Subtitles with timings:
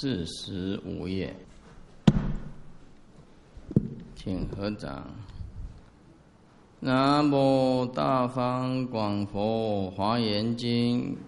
[0.00, 1.36] 四十五页，
[4.16, 5.04] 请合掌。
[6.78, 11.18] 南无大方广佛华严经。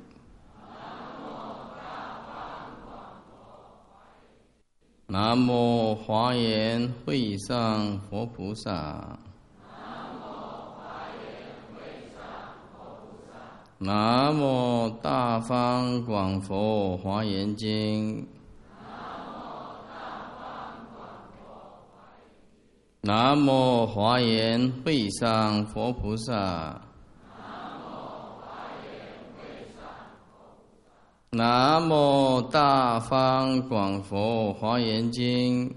[5.06, 9.18] 南无华严会上佛菩萨。
[13.76, 18.26] 南无大方广佛华严经。
[23.04, 26.80] 南无华严会上佛菩萨。
[31.30, 35.74] 南无大方广佛华严经。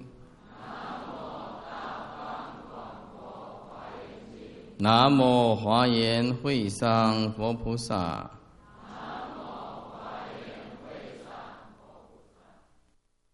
[4.78, 8.30] 南无华严会上佛菩萨。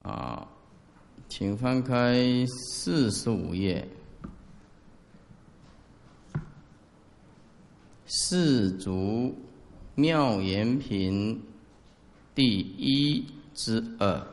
[0.04, 0.48] 啊，
[1.32, 3.88] 请翻开四十五页，
[8.06, 9.34] 四足
[9.96, 11.42] 妙严品
[12.36, 14.28] 第一之二，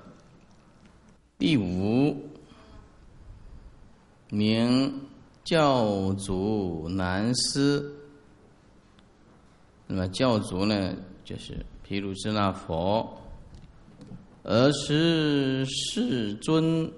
[1.39, 2.17] 第五
[4.31, 4.93] 名。
[5.45, 7.91] 教主南师，
[9.87, 13.19] 那么教主呢，就是毗卢遮那佛，
[14.51, 16.91] 而是世尊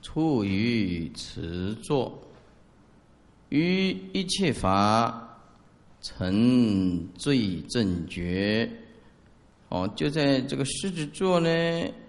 [0.00, 2.18] 处于此座，
[3.50, 5.38] 于一切法
[6.00, 8.66] 成最正觉。
[9.68, 11.50] 哦，就在这个狮子座呢，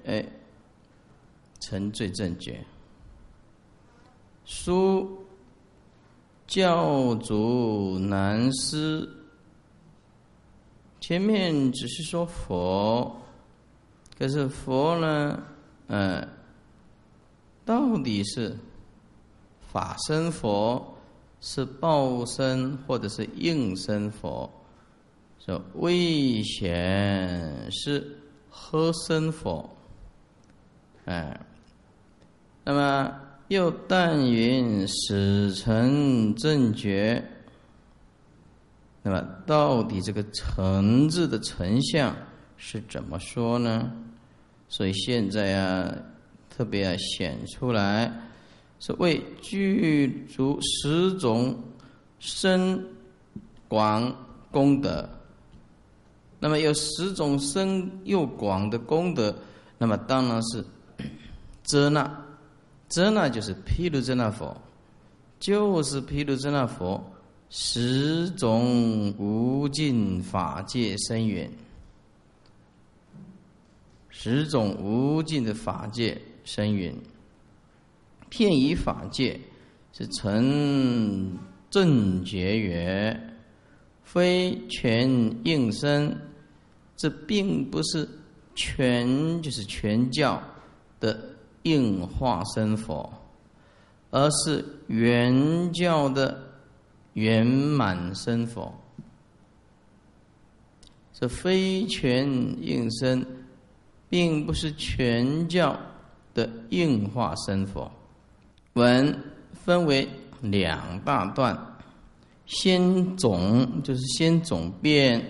[0.05, 0.25] 哎，
[1.59, 2.63] 成最正觉。
[4.45, 5.25] 书。
[6.47, 9.07] 教主难思，
[10.99, 13.15] 前面只是说佛，
[14.19, 15.41] 可是佛呢，
[15.87, 16.27] 嗯，
[17.65, 18.55] 到底是
[19.71, 20.95] 法身佛，
[21.41, 24.51] 是报身或者是应身佛？
[25.39, 28.17] 说未显是
[28.49, 29.69] 合身佛，
[31.05, 31.39] 哎，
[32.63, 33.19] 那么。
[33.49, 37.19] 又但云始成正觉，
[39.01, 42.15] 那么到底这个“成”字的成相
[42.57, 43.91] 是怎么说呢？
[44.69, 45.93] 所以现在啊，
[46.49, 48.09] 特别要显出来，
[48.79, 51.61] 是为具足十种
[52.19, 52.81] 深
[53.67, 54.15] 广
[54.49, 55.09] 功德。
[56.39, 59.35] 那么有十种深又广的功德，
[59.77, 60.63] 那么当然是
[61.63, 62.25] 遮那。
[62.87, 64.59] 遮那就是毗卢遮那佛，
[65.39, 66.99] 就是毗卢遮那佛
[67.51, 71.51] 十种无尽法界深远，
[74.21, 76.93] 十种无尽的法界生云，
[78.27, 79.39] 片以法界
[79.93, 81.37] 是成
[81.69, 83.37] 正觉缘，
[84.03, 85.09] 非全
[85.45, 86.13] 应身，
[86.97, 88.05] 这并不是
[88.55, 90.43] 全，就是全教
[90.99, 91.17] 的。
[91.63, 93.11] 应化身佛，
[94.11, 96.41] 而是原教的
[97.13, 98.73] 圆满身佛，
[101.13, 102.25] 这非全
[102.65, 103.25] 应身，
[104.09, 105.79] 并不是全教
[106.33, 107.89] 的应化身佛。
[108.73, 109.17] 文
[109.53, 110.07] 分为
[110.41, 111.57] 两大段，
[112.45, 115.23] 先总就是先总变，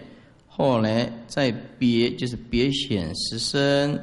[0.47, 3.99] 后来再别就是别显实身。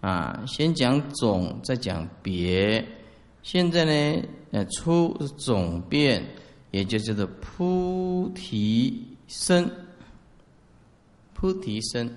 [0.00, 2.86] 啊，先讲总，再讲别。
[3.42, 6.24] 现在呢，呃，出是总变，
[6.70, 9.68] 也就叫做菩提身。
[11.34, 12.08] 菩提身，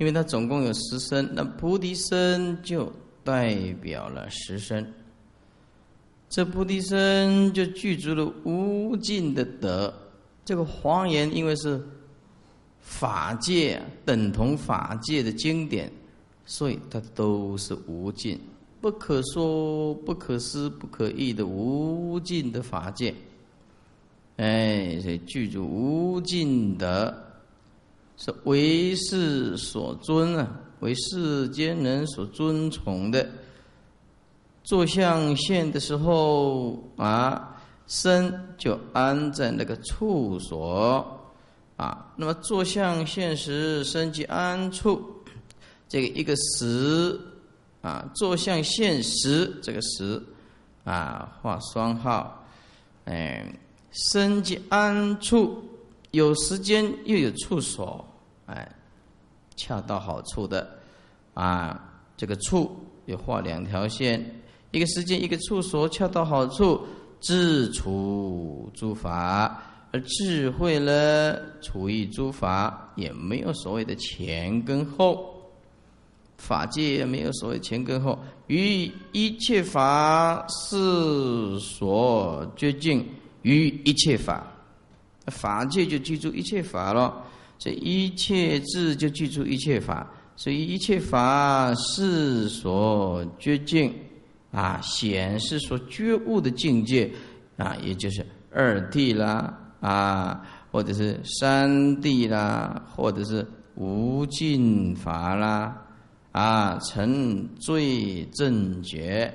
[0.00, 4.92] 因为它总共有十身，那菩提身就代表了十身。
[6.28, 9.94] 这菩提身就具足了无尽的德。
[10.44, 11.80] 这个黄言，因为是。
[12.82, 15.92] 法界等同法界的经典，
[16.44, 18.40] 所以它都是无尽、
[18.80, 23.14] 不可说、不可思、不可议的无尽的法界。
[24.38, 27.29] 哎，所以具足无尽的，
[28.22, 30.46] 是为世所尊啊，
[30.80, 33.26] 为世间人所尊崇的。
[34.62, 37.56] 坐相现的时候啊，
[37.86, 41.16] 身就安在那个处所。
[41.76, 45.02] 啊，那么坐相现时，身即安处，
[45.88, 47.18] 这个一个时
[47.80, 50.22] 啊，坐相现时这个时
[50.84, 52.44] 啊，画双号，
[53.06, 53.50] 哎，
[53.92, 55.64] 身即安处，
[56.10, 58.04] 有时间又有处所，
[58.46, 58.68] 哎，
[59.56, 60.78] 恰到好处的
[61.34, 61.80] 啊，
[62.16, 62.76] 这个处
[63.06, 64.24] 有画两条线，
[64.70, 66.80] 一个时间一个处所，恰到好处，
[67.20, 69.62] 自处诸法。
[69.92, 75.34] 而智慧呢，处于诸法，也没有所谓的前跟后，
[76.38, 78.16] 法界也没有所谓前跟后，
[78.46, 83.04] 于一切法是所决定
[83.42, 84.46] 于一切法，
[85.30, 87.24] 法界就记住一切法了，
[87.58, 93.94] 这一切智就记住一切法，所以一切法是所觉境
[94.50, 97.10] 啊，显示所觉悟的境界
[97.56, 99.56] 啊，也就是二谛啦。
[99.80, 101.70] 啊，或者是三
[102.02, 103.46] 谛啦，或者是
[103.76, 105.74] 无尽法啦，
[106.32, 109.32] 啊，成最正觉，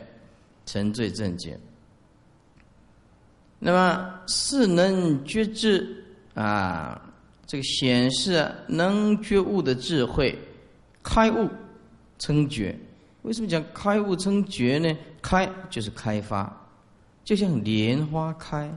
[0.68, 1.60] 成最正觉。
[3.60, 6.04] 那么是能觉知
[6.34, 7.02] 啊，
[7.48, 10.38] 这个显示能觉悟的智慧，
[11.02, 11.50] 开悟
[12.20, 12.78] 称觉。
[13.24, 14.96] 为什么讲开悟称觉呢？
[15.22, 16.56] 开就是开发，
[17.24, 18.72] 就像莲花开。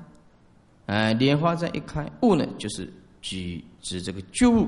[0.87, 2.91] 哎，莲花在一开，悟呢就是
[3.21, 4.67] 指指这个觉悟，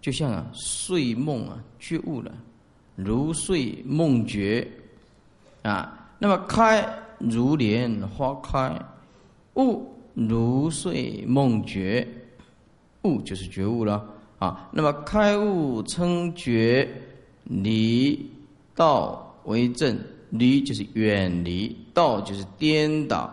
[0.00, 2.32] 就像啊睡梦啊觉悟了，
[2.94, 4.64] 如睡梦觉
[5.62, 6.08] 啊。
[6.20, 6.80] 那么开
[7.28, 8.80] 如莲花开，
[9.54, 12.06] 悟如睡梦觉，
[13.02, 14.04] 悟就是觉悟了
[14.38, 14.68] 啊。
[14.72, 16.88] 那么开悟称觉，
[17.44, 18.30] 离
[18.74, 19.98] 道为正，
[20.30, 23.32] 离就是远离，道就是颠倒。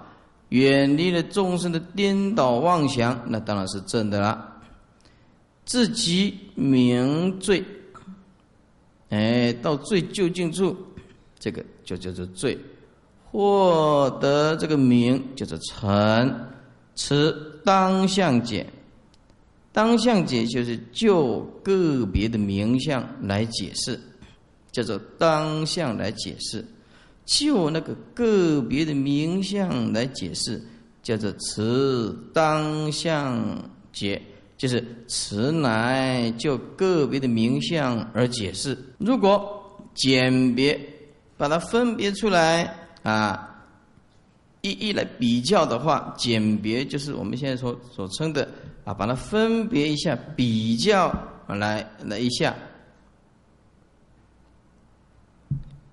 [0.49, 4.61] 远离了众生的颠倒妄想，那当然是正的啦。
[5.63, 7.63] 自己明罪，
[9.09, 10.75] 哎，到最究竟处，
[11.39, 12.57] 这个就叫做罪。
[13.31, 16.47] 获得这个名叫做成，
[16.95, 18.67] 此当相解。
[19.71, 23.97] 当相解就是就个别的名相来解释，
[24.69, 26.65] 叫做当相来解释。
[27.23, 30.61] 就那个个别的名相来解释，
[31.01, 33.63] 叫做持当相
[33.93, 34.21] 解，
[34.57, 38.77] 就是持来就个别的名相而解释。
[38.97, 39.63] 如果
[39.93, 40.77] 简别
[41.37, 43.63] 把它分别出来啊，
[44.61, 48.47] 一一来比较的话，简别就是我们现在所所称的
[48.83, 51.13] 啊，把它分别一下，比较
[51.47, 52.55] 来来一下，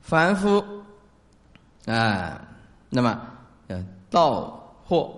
[0.01, 0.65] 凡夫。
[1.87, 2.47] 啊，
[2.91, 3.19] 那么，
[3.69, 5.11] 呃，道惑，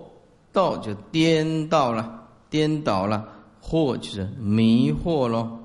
[0.53, 3.27] 道就颠倒了，颠倒了，
[3.61, 5.59] 惑就是迷惑咯。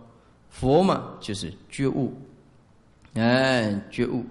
[0.51, 2.13] 佛嘛，就是觉悟，
[3.15, 4.25] 哎，觉悟，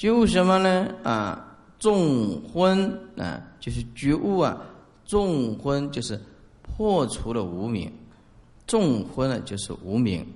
[0.00, 0.88] 觉悟什么呢？
[1.02, 4.56] 啊，众昏啊，就是觉悟啊，
[5.04, 6.18] 众昏就是
[6.62, 7.92] 破除了无明，
[8.66, 10.26] 众昏呢就是无明。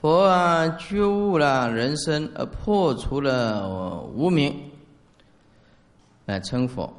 [0.00, 4.60] 佛啊，觉悟了人生，而破除了无明，
[6.26, 6.92] 来称佛。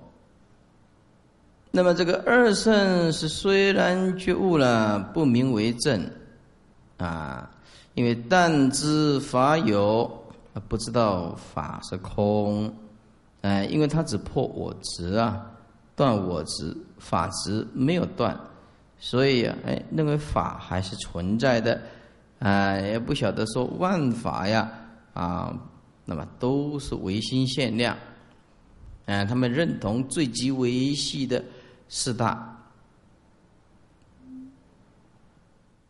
[1.71, 6.09] 那么这个二圣是虽然觉悟了，不名为正，
[6.95, 7.51] 啊，
[7.95, 10.09] 因为但知法有，
[10.53, 12.73] 啊不知道法是空，
[13.41, 15.45] 哎，因为他只破我执啊，
[15.95, 18.39] 断我执，法执没有断，
[18.99, 21.81] 所以啊，哎，认为法还是存在的。
[22.39, 24.67] 啊，也不晓得说万法呀，
[25.13, 25.55] 啊，
[26.05, 27.95] 那么都是唯心限量，
[29.05, 31.43] 啊，他们认同最极维系的
[31.87, 32.60] 四大，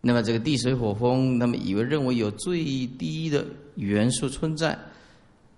[0.02, 2.64] 那么这个地水火风，他们以为认为有最
[2.98, 4.78] 低的元素存在，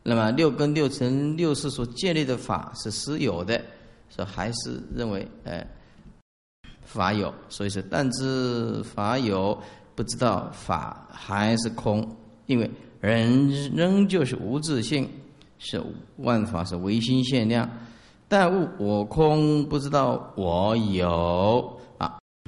[0.03, 3.59] 那么六根六尘六识所建立的法是实有的，
[4.09, 5.65] 说还是认为哎
[6.83, 9.57] 法有，所以说但知法有。
[9.95, 12.03] 不知道法还是空，
[12.47, 12.67] 因为
[12.99, 15.07] 人仍旧是无自性，
[15.59, 15.79] 是
[16.17, 17.69] 万法是唯心限量。
[18.27, 21.79] 但悟我空，不知道我有。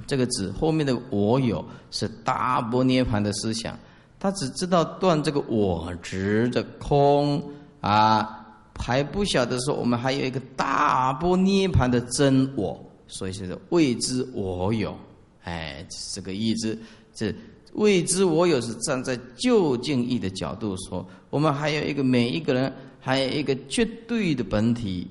[0.07, 3.77] 这个指后面的我有是大波涅盘的思想，
[4.19, 7.43] 他只知道断这个我执的空
[7.81, 8.45] 啊，
[8.75, 14.97] 还不晓得说我们还有一个大波涅盘的真我，所以是未知我有，
[15.43, 16.77] 哎，这个意思。
[17.13, 17.33] 这
[17.73, 25.07] 未知我有是站在究竟义的角度说，我们还有一个每一个人还有一个绝对的本体，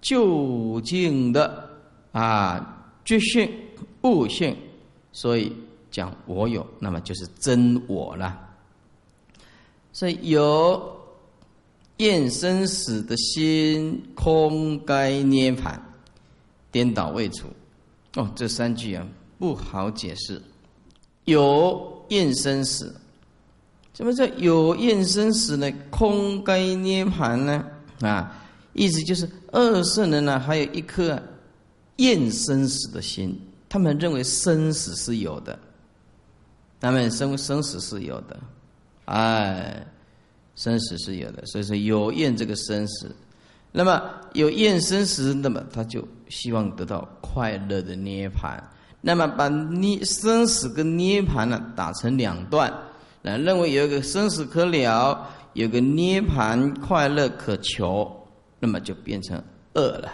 [0.00, 1.68] 究竟的
[2.12, 3.48] 啊觉性
[4.04, 4.56] 悟性，
[5.12, 5.52] 所以
[5.90, 8.38] 讲我有，那么就是真我了。
[9.92, 10.96] 所以有
[11.96, 15.80] 厌生死的心，空该涅盘，
[16.70, 17.48] 颠倒未除。
[18.16, 19.06] 哦，这三句啊
[19.38, 20.40] 不好解释。
[21.24, 22.94] 有厌生死，
[23.94, 25.72] 什么叫有厌生死呢？
[25.90, 27.64] 空该涅盘呢？
[28.00, 28.44] 啊，
[28.74, 31.20] 意思就是二圣人呢，还有一颗
[31.96, 33.40] 厌生死的心，
[33.74, 35.58] 他们认为生死是有的，
[36.78, 38.38] 他们生生死是有的，
[39.06, 39.84] 哎，
[40.54, 43.12] 生死是有的，所以说有厌这个生死，
[43.72, 44.00] 那么
[44.32, 48.62] 有厌生死，那么他就希望得到快乐的涅盘，
[49.00, 52.72] 那么把涅生死跟涅盘呢打成两段。
[53.22, 58.08] 那认为有一个生死可了，有个涅盘快乐可求，
[58.60, 60.12] 那么就变成恶了，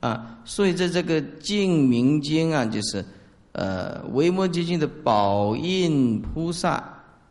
[0.00, 0.38] 啊！
[0.44, 3.04] 所以在这个净明经啊，就是
[3.52, 6.82] 呃维摩诘经的宝印菩萨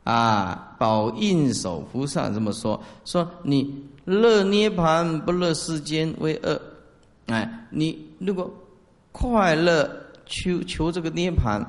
[0.03, 6.61] 啊，宝印手菩萨这么说：说你乐涅盘不乐世间为恶，
[7.27, 8.51] 哎，你如果
[9.11, 9.89] 快乐
[10.25, 11.65] 求求这个涅盘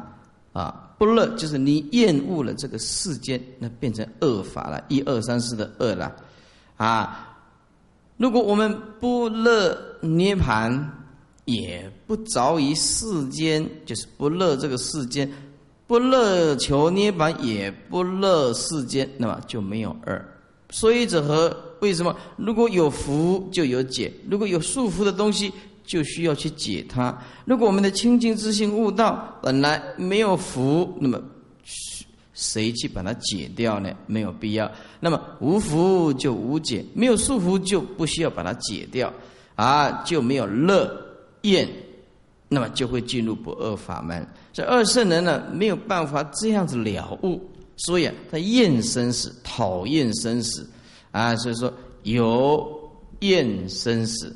[0.52, 0.84] 啊。
[0.98, 6.12] 不乐就是你厌恶了这个世间，那变成恶法了，一二三四的恶了，
[6.76, 7.36] 啊！
[8.16, 10.90] 如果我们不乐涅盘，
[11.44, 15.30] 也不着于世间，就是不乐这个世间，
[15.86, 20.22] 不乐求涅盘，也不乐世间，那么就没有二。
[20.70, 21.56] 所以者何？
[21.80, 22.14] 为什么？
[22.36, 25.52] 如果有福就有解，如果有束缚的东西。
[25.88, 27.18] 就需要去解它。
[27.46, 31.18] 如果我们的清净之心悟道本来没有福，那么
[32.34, 33.90] 谁去把它解掉呢？
[34.06, 34.70] 没有必要。
[35.00, 39.10] 那么无福就无解，没有束缚就不需要把它解掉
[39.58, 40.88] 啊，就没有乐
[41.42, 41.68] 厌，
[42.48, 44.24] 那么就会进入不二法门。
[44.52, 47.40] 这二圣人呢，没有办法这样子了悟，
[47.76, 50.64] 所以啊，他厌生死，讨厌生死
[51.10, 51.72] 啊，所以说
[52.04, 54.34] 有厌生死。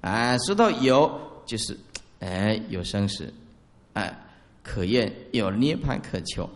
[0.00, 1.10] 啊，说到有，
[1.44, 1.76] 就是
[2.20, 3.30] 哎有生死，
[3.92, 4.18] 哎
[4.62, 6.48] 可厌有涅盘可求，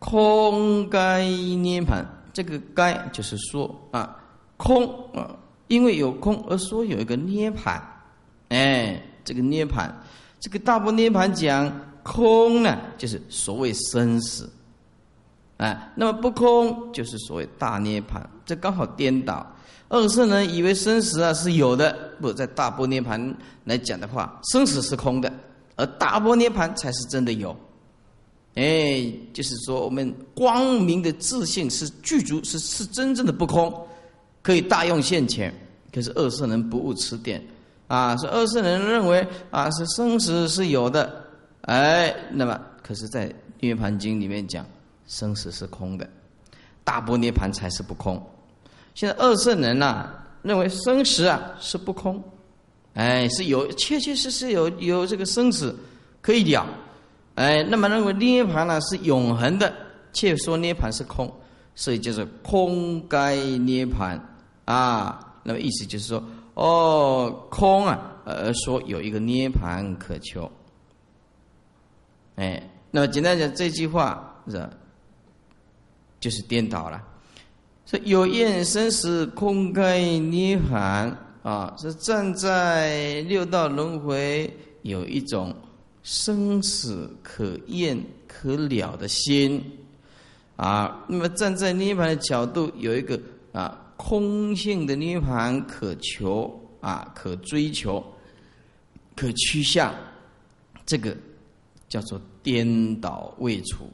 [0.00, 4.16] 空该涅盘，这个该就是说啊
[4.56, 4.84] 空
[5.14, 5.36] 啊，
[5.68, 7.82] 因为有空而说有一个涅盘，
[8.48, 9.94] 哎这个涅盘，
[10.40, 11.70] 这个大部涅盘讲
[12.02, 14.50] 空呢，就是所谓生死，
[15.58, 19.46] 哎那么不空就是所谓大涅盘，这刚好颠倒。
[19.90, 23.34] 二圣人以为生死啊是有的，不在大波涅盘
[23.64, 25.32] 来讲的话，生死是空的，
[25.76, 27.56] 而大波涅盘才是真的有。
[28.54, 33.72] 哎，就是说我们光明的自信是具足，是是真正的不空，
[34.48, 35.52] 可以大用现前。
[35.92, 37.42] 可是二圣人不悟此点
[37.86, 41.22] 啊，是二圣人认为啊是生死是有的，
[41.62, 44.64] 哎，那么可是在涅盘经里面讲，
[45.06, 46.08] 生死是空的，
[46.82, 48.18] 大波涅盘才是不空。
[48.94, 50.08] 现在二圣人呐，
[50.40, 52.22] 认为生死啊是不空，
[52.94, 55.76] 哎，是有确确实实有有这个生死
[56.22, 56.66] 可以了，
[57.34, 59.70] 哎，那么认为涅盘呢是永恒的，
[60.14, 61.30] 却说涅盘是空，
[61.74, 64.18] 所以就是空该涅盘。
[64.72, 65.24] 啊。
[65.44, 66.22] 那么意思就是说，
[66.54, 70.50] 哦，空啊，而说有一个涅盘可求，
[72.36, 74.68] 哎，那么简单讲这句话是，
[76.20, 77.02] 就是颠倒了。
[77.86, 85.56] 说有厌生死空开涅盘啊，是站在六道轮回有一种
[86.02, 89.64] 生死可厌可了的心
[90.56, 91.02] 啊。
[91.08, 93.18] 那么站在涅盘的角度，有一个
[93.52, 98.02] 啊空性的涅盘可求啊，可追求，
[99.14, 99.92] 可趋向，
[100.86, 101.14] 这个
[101.88, 103.84] 叫做颠倒未除。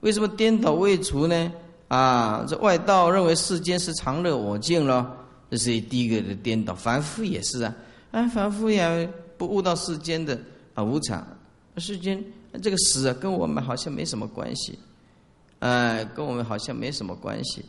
[0.00, 1.52] 为什么颠倒未除呢？
[1.88, 5.14] 啊，这外道认为世间是常乐我净了，
[5.50, 6.74] 这是第一个的颠倒。
[6.74, 7.76] 凡夫也是啊，
[8.12, 10.40] 啊，凡夫也不悟到世间的
[10.72, 11.24] 啊无常，
[11.76, 12.24] 世间
[12.62, 14.78] 这个死啊，跟我们好像没什么关系，
[15.58, 17.62] 哎，跟我们好像没什么关系，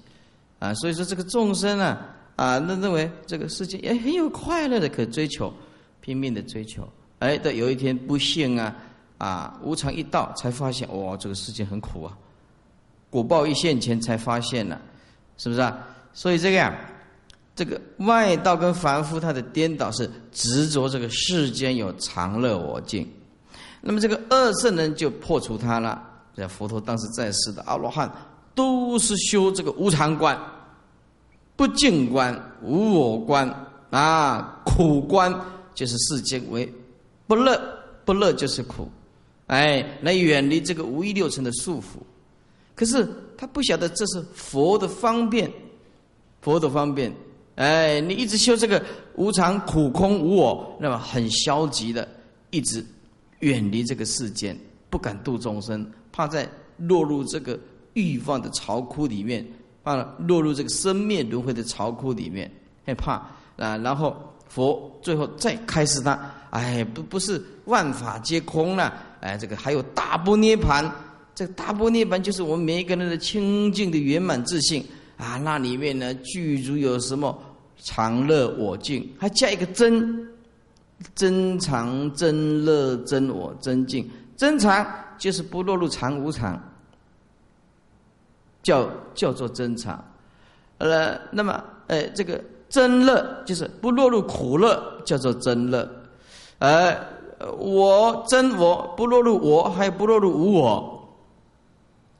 [0.63, 2.00] 啊，所以说这个众生啊，
[2.38, 5.53] 啊，那认为这个世界也很有快乐的可追求，
[6.00, 6.88] 拼命的追求，
[7.20, 8.74] 哎，到有一天不幸啊，
[9.17, 12.17] 啊，无常一到，才发现哇，这个世界很苦啊。
[13.10, 14.79] 果报一现前，才发现了，
[15.36, 15.86] 是不是啊？
[16.13, 16.74] 所以这个呀，
[17.58, 23.05] 这个外道跟凡夫他的颠倒是执着这个世间有常乐我净，
[23.82, 26.01] 那么这个二圣人就破除他了。
[26.34, 28.10] 这佛陀当时在世的阿罗汉
[28.55, 30.39] 都是修这个无常观、
[31.55, 33.48] 不净观、无我观
[33.89, 35.33] 啊，苦观
[35.75, 36.72] 就是世间为
[37.27, 37.62] 不乐，
[38.05, 38.89] 不乐就是苦，
[39.48, 42.01] 哎，来远离这个五欲六尘的束缚。
[42.75, 43.07] 可是
[43.38, 45.51] 他不晓得这是佛的方便，
[46.41, 47.13] 佛的方便。
[47.55, 48.83] 哎，你一直修这个
[49.15, 52.07] 无常、苦、空、无我，那么很消极的，
[52.50, 52.83] 一直
[53.41, 54.57] 远离这个世间，
[54.89, 57.60] 不敢度众生，怕在落入这个
[57.93, 59.45] 欲望的巢窟里面，
[59.84, 62.50] 啊，落入这个生灭轮回的巢窟里面，
[62.86, 63.13] 害怕
[63.58, 63.78] 啊。
[63.78, 64.16] 然后
[64.48, 66.18] 佛最后再开始他，
[66.52, 70.90] 哎，不不是万法皆空了，哎，这个还有大波涅盘，
[71.36, 74.86] 这个大波涅盘就是我们每一个人的清净的圆满自信
[75.18, 77.38] 啊，那里面呢具足有什么
[77.78, 80.28] 常乐我净，还加一个真，
[81.13, 84.86] 真常真乐真我真净，真常
[85.18, 86.62] 就是不落入常无常。
[88.63, 90.03] 叫叫做真常，
[90.79, 95.88] 呃，那么，呃，这个真乐就是不落入苦乐，叫做真乐，
[96.60, 96.98] 呃，
[97.60, 101.08] 我真我不落入我，还不落入无我，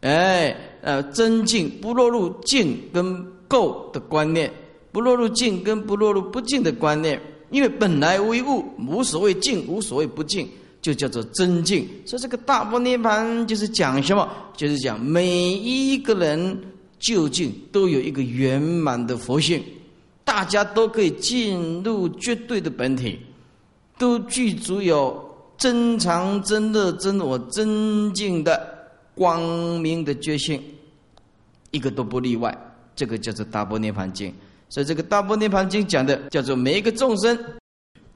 [0.02, 4.52] 哎，呃，真净不落入净跟垢的观念，
[4.92, 7.20] 不落入净跟不落入不净的观念，
[7.52, 10.48] 因为本来无一物，无所谓净，无所谓不净。
[10.84, 14.30] 就叫做真境，所以这个大波涅盘就是讲什么？
[14.54, 16.62] 就是讲每一个人
[17.00, 19.64] 究竟都有一个圆满的佛性，
[20.26, 23.18] 大家都可以进入绝对的本体，
[23.98, 25.18] 都具足有
[25.58, 28.78] 真常、真乐、真我、真境的
[29.16, 30.62] 光明的觉性，
[31.72, 32.54] 一个都不例外。
[32.94, 34.34] 这个叫做大波涅盘经。
[34.68, 37.40] 所以这个大波涅盘经讲的叫做每一个众生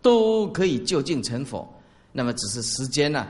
[0.02, 1.66] 都可以就近成佛。
[2.12, 3.28] 那么只是时间呢，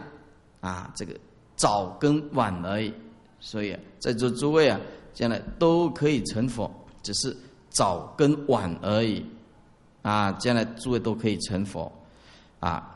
[0.61, 1.13] 啊，这个
[1.55, 2.93] 早跟晚而已。
[3.39, 4.79] 所以在座诸位啊，
[5.13, 6.69] 将来都可以成佛，
[7.03, 7.35] 只是
[7.69, 9.23] 早跟晚而已。
[10.01, 11.91] 啊，将来诸位都可以成佛，
[12.61, 12.95] 啊。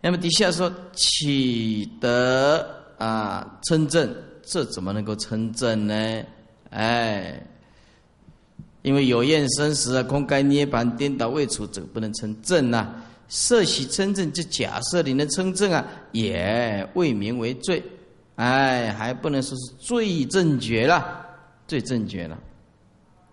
[0.00, 2.66] 那么底下说起得
[2.98, 6.22] 啊称正，这怎么能够称正呢？
[6.70, 7.40] 哎，
[8.82, 12.92] 因为有厌生时啊，空盖涅盘颠倒未除，这个不能称正呐。
[13.28, 17.82] 设喜称正，就假设你能称正啊，也未名为罪，
[18.36, 21.26] 哎，还不能说是罪正觉了，
[21.66, 22.38] 罪正觉了，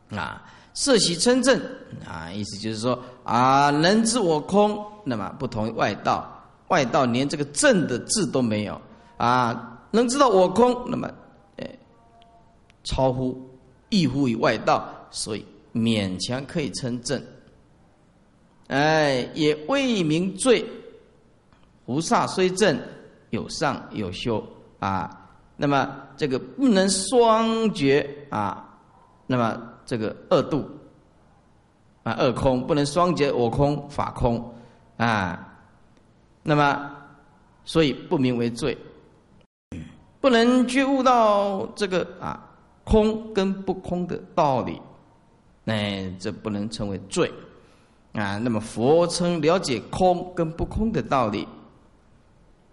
[0.10, 1.60] 啊，设喜称正
[2.06, 6.30] 啊，意思就是说啊，能知我空，那么不同于外道，
[6.68, 8.80] 外道连这个正的字都没有。
[9.18, 11.10] 啊，能知道我空，那么
[11.56, 11.70] 哎，
[12.84, 13.50] 超乎
[13.88, 17.24] 异乎于外道，所以勉强可以称正。
[18.68, 20.66] 哎，也未名罪。
[21.86, 22.80] 菩萨虽正，
[23.30, 24.44] 有上有修
[24.80, 25.28] 啊。
[25.56, 28.62] 那么这个不能双绝啊。
[29.28, 30.68] 那么这个二度
[32.04, 34.54] 啊，二空不能双绝我空法空
[34.98, 35.48] 啊。
[36.44, 36.92] 那么
[37.64, 38.78] 所以不名为罪，
[40.22, 42.40] 不能觉悟到这个啊
[42.84, 44.80] 空跟不空的道理，
[45.66, 47.32] 哎，这不能称为罪。
[48.16, 51.46] 啊，那么佛称了解空跟不空的道理，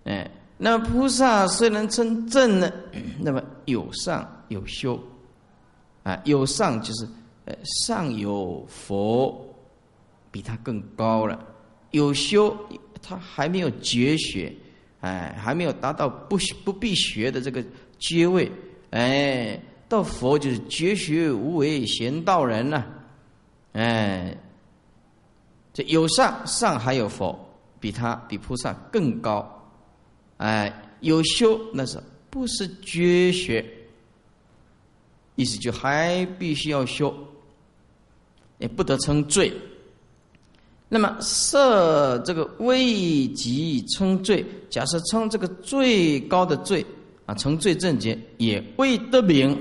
[0.04, 2.72] 哎，那么菩萨虽然称正呢，
[3.18, 5.02] 那么有上有修，
[6.04, 7.08] 啊，有上就是
[7.46, 9.44] 呃上有佛
[10.30, 11.44] 比他更高了，
[11.90, 12.56] 有修
[13.02, 14.54] 他还没有绝学，
[15.00, 17.64] 哎，还没有达到不不必学的这个
[17.98, 18.48] 阶位，
[18.90, 22.86] 哎，到佛就是绝学无为贤道人了，
[23.72, 24.38] 哎。
[25.72, 27.38] 这有上上还有佛，
[27.80, 29.70] 比他比菩萨更高，
[30.36, 33.64] 哎，有修那是不是绝学？
[35.34, 37.14] 意思就还必须要修，
[38.58, 39.50] 也不得称罪。
[40.90, 46.84] 那么设这个未及称罪，假设称这个最高的罪
[47.24, 49.58] 啊，称罪正觉也未得名，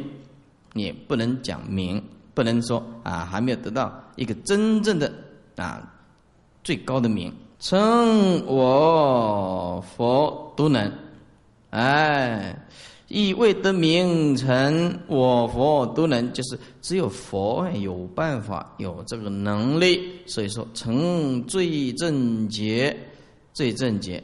[0.74, 5.10] 也不能讲名，不能说啊，还没有得到一个真正的
[5.56, 5.91] 啊。
[6.64, 10.92] 最高的名称我佛都能，
[11.72, 12.56] 哎，
[13.08, 22.96] 亦未得名称我佛都能，就是只有佛有办法有这个能力，所以说成最正觉，
[23.54, 24.24] 最正觉。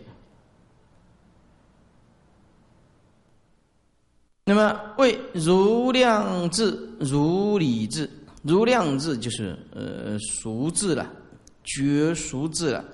[4.46, 8.10] 那么为如量智、如理智、
[8.44, 11.12] 如量智就是呃熟智了。
[11.68, 12.86] 绝俗字了，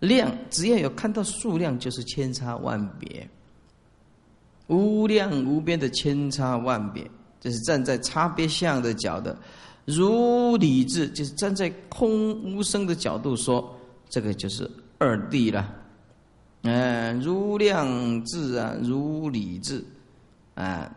[0.00, 3.28] 量只要有看到数量，就是千差万别，
[4.68, 7.08] 无量无边的千差万别，
[7.40, 9.30] 这是站在差别相的角度；
[9.84, 15.74] 如理智，就是站在空无声的角度说，这个就是二谛了。
[16.62, 19.84] 嗯，如量智啊，如理智
[20.54, 20.90] 啊。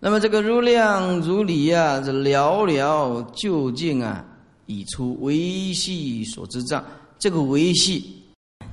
[0.00, 4.26] 那么这个如量如理啊，这寥寥究竟啊。
[4.66, 6.84] 已出维系所知障，
[7.18, 8.22] 这个维系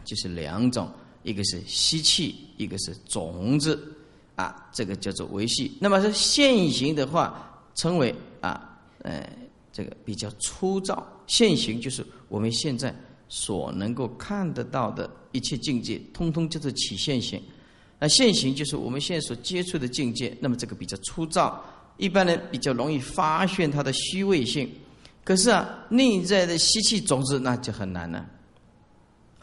[0.04, 0.92] 就是两种，
[1.24, 3.96] 一个是吸气，一个是种子。
[4.38, 5.72] 啊，这个叫做维系。
[5.80, 9.30] 那么是现行的话，称为啊，呃，
[9.72, 11.06] 这个比较粗糙。
[11.28, 12.96] 现行就是我们现在
[13.28, 17.40] 所能够看得到的一切境界，通通叫做起现行。
[18.00, 20.36] 那现行就是我们现在所接触的境界。
[20.40, 21.64] 那么这个比较粗糙，
[21.98, 24.68] 一般人比较容易发现它的虚伪性。
[25.24, 28.26] 可是啊，内在的吸气种子那就很难了。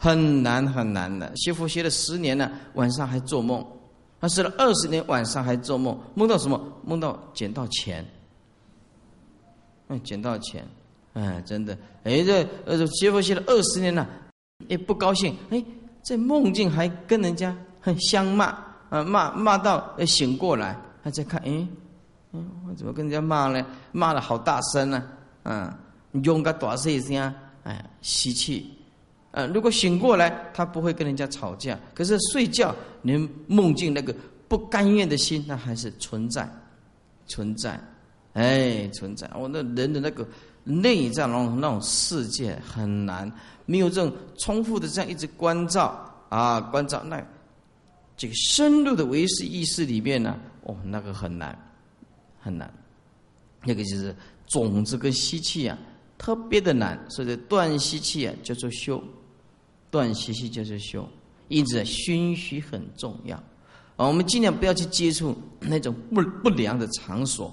[0.01, 3.61] 很难很难的，学佛学了十年了，晚上还做梦；
[4.21, 6.57] 他学了二十年，晚上还做梦，梦到什么？
[6.85, 8.05] 梦到捡到钱。
[9.89, 10.65] 嗯，捡到钱，
[11.13, 14.07] 哎，真的，哎，这呃，学佛学了二十年了，
[14.69, 15.61] 也不高兴，哎，
[16.01, 18.45] 在梦境还跟人家很相骂，
[18.89, 21.67] 啊，骂骂到醒过来，他在看，哎，
[22.31, 23.65] 嗯，我怎么跟人家骂呢？
[23.91, 25.03] 骂的好大声呢，
[25.43, 25.73] 嗯，
[26.23, 28.73] 用个大声，哎，吸气。
[29.31, 31.77] 呃，如果醒过来，他不会跟人家吵架。
[31.93, 34.13] 可是睡觉，你梦境那个
[34.47, 36.49] 不甘愿的心，那还是存在，
[37.27, 37.79] 存在，
[38.33, 39.29] 哎，存在。
[39.35, 40.27] 我那人的那个
[40.63, 43.31] 内在那种那种世界很难，
[43.67, 47.23] 没有这种重复的这样一直关照啊，关照那
[48.17, 51.57] 这个深入的唯识意识里面呢，哦，那个很难，
[52.39, 52.71] 很难。
[53.63, 54.15] 那个就是
[54.49, 55.77] 种子跟吸气啊，
[56.17, 56.99] 特别的难。
[57.09, 59.01] 所以断吸气啊，叫做修。
[59.91, 61.09] 断吸气就是修，
[61.47, 63.35] 因此熏习很重要
[63.95, 64.05] 啊！
[64.05, 67.51] 我们尽量不要去接触那种不不良的场所，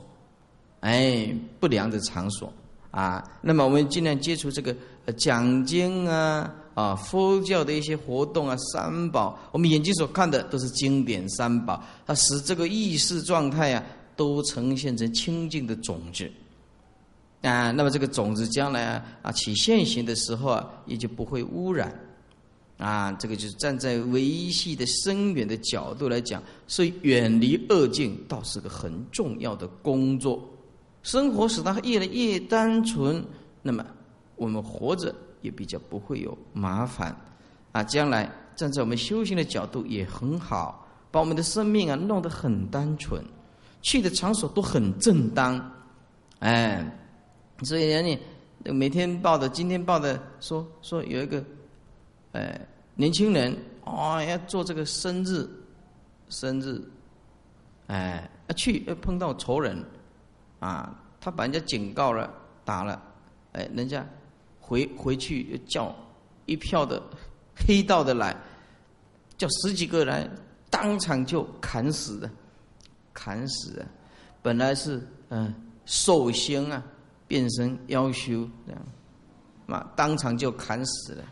[0.80, 2.52] 哎，不良的场所
[2.90, 3.26] 啊。
[3.40, 4.76] 那么我们尽量接触这个
[5.16, 13.82] 讲经啊啊，佛教的一些活动啊，三宝，我们眼睛所看的都是经典三宝，它使这个意识状态啊，
[14.14, 16.30] 都呈现成清净的种子
[17.46, 17.70] 啊。
[17.70, 21.92] 那么这个种子将来啊起现行的时候啊，也就不会污染。
[22.78, 30.46] 啊，这个就是站在维系的深远的角度来讲，所以远离恶境倒是个很重要的工作。
[31.02, 33.24] 生活使它越来越单纯，
[33.62, 33.82] 那么
[34.34, 37.16] 我们活着也比较不会有麻烦。
[37.72, 43.24] 啊，将来站在我们修行的角度也很好，把我们的生命啊弄得很单纯，
[43.80, 45.72] 去的场所都很正当。
[46.40, 46.84] 哎，
[47.62, 51.42] 所以人家每天报的，今天报的说说有一个。
[52.32, 52.60] 哎，
[52.94, 55.48] 年轻人哦，要做这个生日，
[56.28, 56.78] 生日，
[57.86, 59.82] 哎，去碰到仇人，
[60.58, 62.30] 啊，他把人家警告了，
[62.62, 63.00] 打了，
[63.52, 64.06] 哎，人家
[64.60, 65.96] 回回去又叫
[66.44, 67.02] 一票的
[67.54, 68.36] 黑道的来，
[69.38, 70.28] 叫十几个来，
[70.68, 72.30] 当场就砍死的，
[73.14, 73.86] 砍死的，
[74.42, 75.54] 本来是嗯
[75.86, 76.84] 寿星啊，
[77.26, 78.82] 变身妖修这样，
[79.66, 81.24] 嘛，当场就砍死了。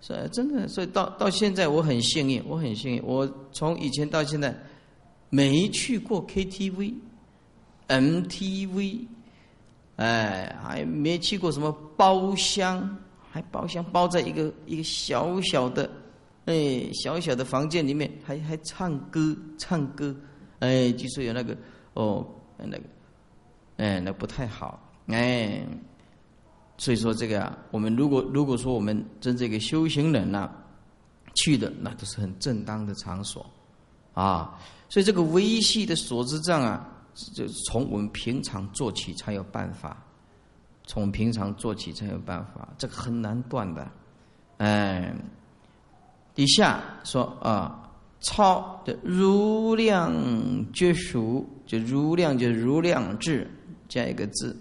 [0.00, 3.02] 所以真的，所以到到现在我很幸运，我很幸运。
[3.04, 4.52] 我从以前到现在
[5.30, 6.92] 没去过 KTV、
[7.86, 9.06] MTV，
[9.96, 12.98] 哎，还没去过什么包厢，
[13.30, 15.88] 还包厢包在一个一个小小的
[16.46, 20.12] 哎小小的房间里面，还还唱歌唱歌，
[20.58, 21.56] 哎，据说有那个
[21.94, 22.26] 哦
[22.58, 22.82] 那个
[23.76, 25.64] 哎那不太好哎。
[26.78, 30.50] 所以说这个啊，我们如果如果说我们真这个修行人呐，
[31.34, 33.46] 去的那都是很正当的场所，
[34.14, 36.84] 啊，所以这个微细的所知障啊，
[37.34, 39.96] 就从我们平常做起才有办法，
[40.84, 43.88] 从平常做起才有办法，这个很难断的，
[44.56, 45.14] 哎，
[46.34, 47.88] 底下说啊，
[48.22, 50.12] 超的如量
[50.72, 53.48] 觉熟，就如量就如量智
[53.88, 54.56] 加一个字。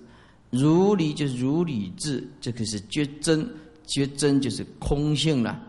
[0.51, 3.49] 如理就如理智，这个是觉真，
[3.87, 5.59] 觉真就是空性了。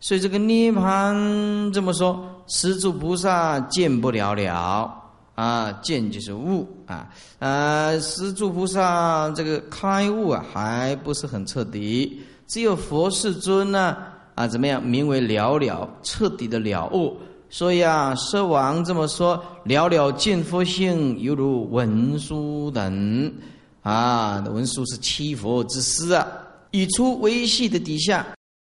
[0.00, 4.92] 所以这个涅盘这么说，十住菩萨见不了了
[5.34, 12.20] 啊，见就是悟啊，呃，十住菩萨这个开悟啊，还不是很彻底。
[12.46, 13.96] 只有佛世尊呢
[14.34, 14.84] 啊，怎么样？
[14.84, 17.16] 名为了了，彻底的了悟。
[17.48, 23.32] 所以啊，舍王这么说，了了见佛性，犹如文殊等。
[23.84, 26.26] 啊，文殊是七佛之师啊，
[26.70, 28.26] 已出微细的底下，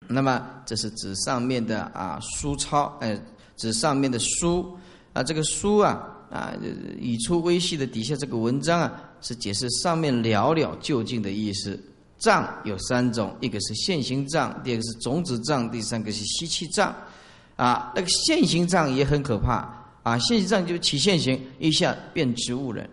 [0.06, 3.18] 那么这是指上面的啊书抄，哎，
[3.56, 4.76] 指上面的书
[5.14, 6.52] 啊，这个书啊啊，
[7.00, 11.82] 已出微细的底下这个文章啊，是解释上面了了究竟的意思。
[12.18, 16.94] 藏有三种，一个是现行藏，第二个是种子藏，第三个是吸气藏。
[17.56, 22.86] 啊，那个现行藏也很可怕啊，现行藏就起现行，一下变植物人。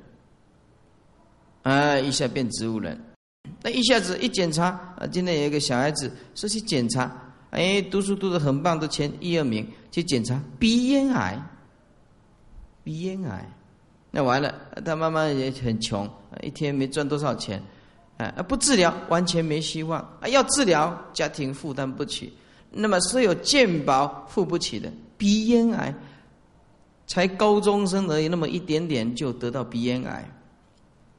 [1.66, 1.98] 啊！
[1.98, 2.96] 一下变植物人，
[3.64, 4.66] 那一下子一检查
[5.00, 7.12] 啊，今天有一个小孩子说去检查，
[7.50, 11.42] 哎，读书读的很棒，都前一二名，去检查鼻咽癌，
[12.84, 13.50] 鼻咽癌。
[14.12, 14.54] 那完了，
[14.86, 16.08] 他妈妈也很穷，
[16.44, 17.60] 一天没赚多少钱，
[18.18, 20.28] 啊，不治疗完全没希望啊！
[20.28, 22.32] 要治疗，家庭负担不起，
[22.70, 25.92] 那么所有健保付不起的鼻咽癌，
[27.08, 30.32] 才高中生而已，那么一点点就得到鼻咽癌，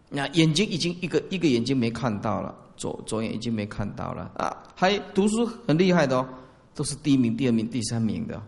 [0.08, 4.56] 那眼睛已经一个一个眼睛没看到了，左左眼已经没看到了啊！
[4.74, 6.28] 还读书很厉害的哦，
[6.74, 8.40] 都是第一名、第二名、第三名的，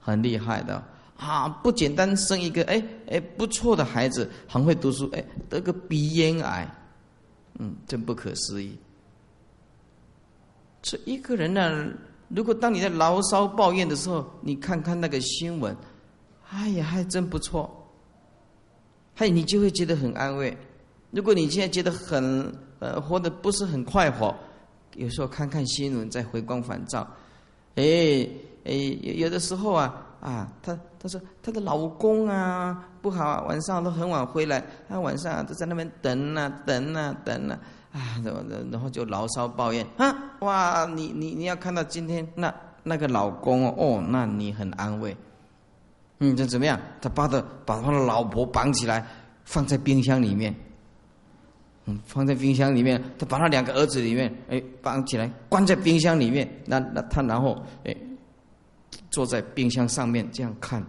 [0.00, 0.82] 很厉害的。
[1.18, 6.66] 啊，不简单，生一个哎哎不错的孩子，很会读书，哎得个鼻咽癌，
[7.58, 8.78] 嗯，真不可思议。
[10.82, 11.88] 这一个人呢，
[12.28, 15.76] 如果当你在牢骚抱怨的时候，你看看那个新闻，
[16.50, 17.90] 哎呀，还真不错，
[19.14, 20.56] 嘿，你就会觉得很安慰。
[21.10, 24.34] 如果你现在觉得很呃活得不是很快活，
[24.94, 27.06] 有时候看看新闻，再回光返照，
[27.76, 28.28] 哎
[28.64, 30.02] 哎，有有的时候啊。
[30.18, 37.60] 啊，她她说她的老公啊不好，啊，晚上都很晚回来，她晚上都在那边等啊等啊等啊，
[37.92, 38.00] 啊，
[38.72, 45.16] 然后就牢骚抱怨啊，哇，你你你要看到今天那那个老公哦，那你很安慰，
[46.18, 46.80] 嗯，这怎么样？
[47.00, 49.06] 他把他把他的老婆绑起来，
[49.44, 50.52] 放在冰箱里面，
[51.86, 57.96] 嗯，放在冰箱里面，他把他两个儿子里面，哎，绑起来，关在冰箱里面，那那他然后哎。
[59.08, 60.84] 坐在冰箱上面这样看，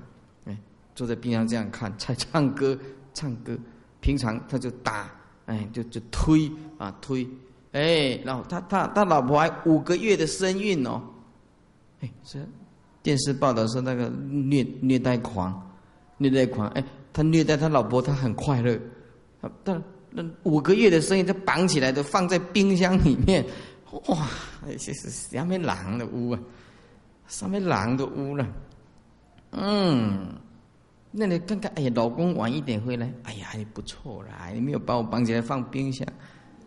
[0.46, 0.58] 哎，
[0.96, 2.78] 坐在冰箱这样看，在唱歌，
[3.14, 3.58] 唱歌。
[4.02, 5.10] 平常他就打，
[5.46, 7.26] 哎，就就推啊推，
[7.72, 11.02] 哎，然后他他他老婆还五个月的身孕哦，
[12.02, 12.46] 哎，是
[13.02, 15.62] 电视报道说那个虐虐待狂，
[16.18, 16.84] 虐待狂，哎，
[17.14, 18.78] 他虐待他老婆，他很快乐。
[19.64, 23.46] 但那五个月的生意都绑起来都放在冰箱里面，
[24.08, 24.28] 哇，
[24.78, 26.39] 这是下面狼的屋啊！
[27.28, 28.48] 上面狼都污了，
[29.52, 30.34] 嗯，
[31.12, 36.08] 那你看看，哎呀，老公晚一点回来，哎呀，还不错啦，你没有把我绑起来放冰箱，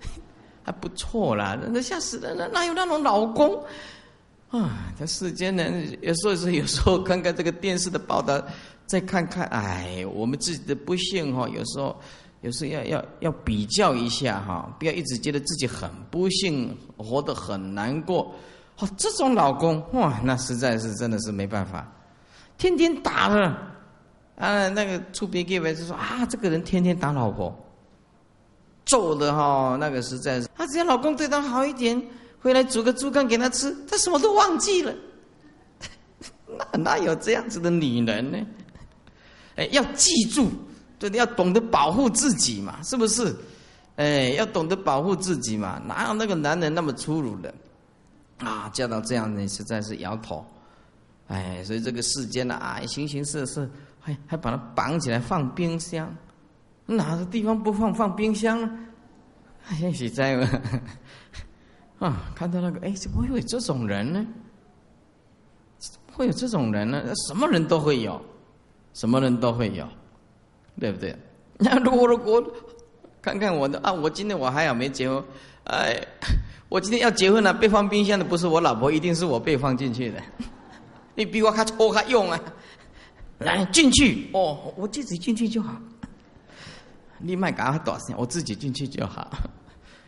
[0.62, 3.64] 还不错啦，那吓死人了，哪有那种老公
[4.50, 4.92] 啊？
[4.98, 8.38] 这世间人有时候是有时候看看这个电视的报道，
[8.84, 11.98] 再看看，哎，我们自己的不幸哈，有时候
[12.42, 18.34] 有时要要要比较一下哈，不要一直觉得自己很不幸，活得很难过。
[18.78, 21.86] 哦，这种老公哇，那实在是真的是没办法，
[22.56, 23.44] 天天打的，
[24.36, 27.54] 啊，那个出别给外就说啊，这个人天天打老婆，
[28.86, 32.02] 揍的哈，那个实在是，他只要老公对他好一点，
[32.40, 34.94] 回来煮个猪肝给他吃，他什么都忘记了，
[36.72, 38.38] 那哪有这样子的女人呢？
[39.56, 40.48] 哎，要记住，
[41.00, 43.34] 对，要懂得保护自己嘛，是不是？
[43.96, 47.52] 哎，要懂得保护自己嘛，哪有那个男人那么粗鲁的？
[48.38, 50.44] 啊，叫到这样，你实在是摇头，
[51.28, 56.14] 哎，所以这个世间呢，啊，形形色色，还还把它绑起来放冰箱，
[56.86, 58.70] 哪个地方不放放冰箱呢？
[59.80, 60.36] 也许在，
[61.98, 64.26] 啊，看到那个，哎，怎么会有这种人呢？
[66.12, 67.02] 会有这种人呢？
[67.26, 68.20] 什么人都会有，
[68.94, 69.86] 什么人都会有，
[70.78, 71.16] 对不对？
[71.58, 72.42] 那如果如果
[73.22, 75.24] 看看我的啊，我今天我还好没结婚，
[75.64, 76.00] 哎。
[76.70, 80.22] 我今天要结婚了，被放冰箱的不是我老婆，一定是我被放进去的。
[81.16, 82.40] 你比我还抽还用啊？
[83.38, 85.74] 来进去哦，我自己进去就好。
[87.18, 88.14] 你卖赶快多少钱？
[88.16, 89.28] 我自己进去就好。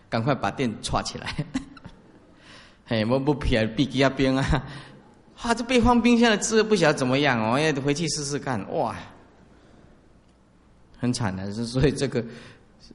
[0.09, 1.35] 赶快把电串起来。
[2.85, 4.65] 嘿，我不撇闭几下冰啊！
[5.35, 8.65] 哈，这被放冰箱的滋味不晓得怎么样哦，要回去试试看。
[8.73, 8.95] 哇，
[11.03, 12.25] 很惨的，所以这个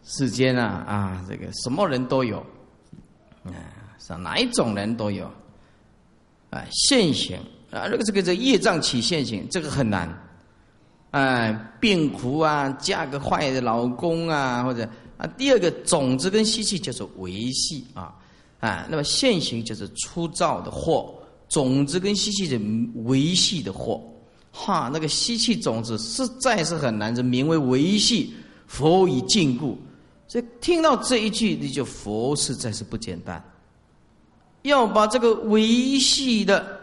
[0.06, 2.40] 世间啊啊，这个什么人都有。
[3.44, 3.54] 啊，
[3.98, 5.26] 是哪一种人都有，
[6.50, 7.38] 啊，现行
[7.72, 10.14] 啊，这个这个这业障起现行，这个很难，
[11.12, 14.84] 哎，病苦啊，嫁个坏的老公啊，或者
[15.18, 18.14] 啊，第二个种子跟吸气叫做维系啊，
[18.60, 21.16] 啊，那么现行就是粗糙的货，
[21.48, 22.60] 种子跟吸气是
[23.06, 24.04] 维系的货，
[24.60, 28.34] 哈，那个吸气种子实在是很难，这名为维系，
[28.66, 29.76] 佛以禁锢。
[30.28, 33.42] 所以听到这一句，你就佛实在是不简单，
[34.64, 36.82] 要把这个维系的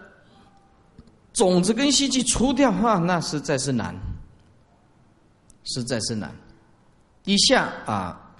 [1.32, 3.94] 种子跟吸气除掉哈，那实在是难，
[5.64, 6.32] 实在是难。
[7.24, 8.34] 以下啊，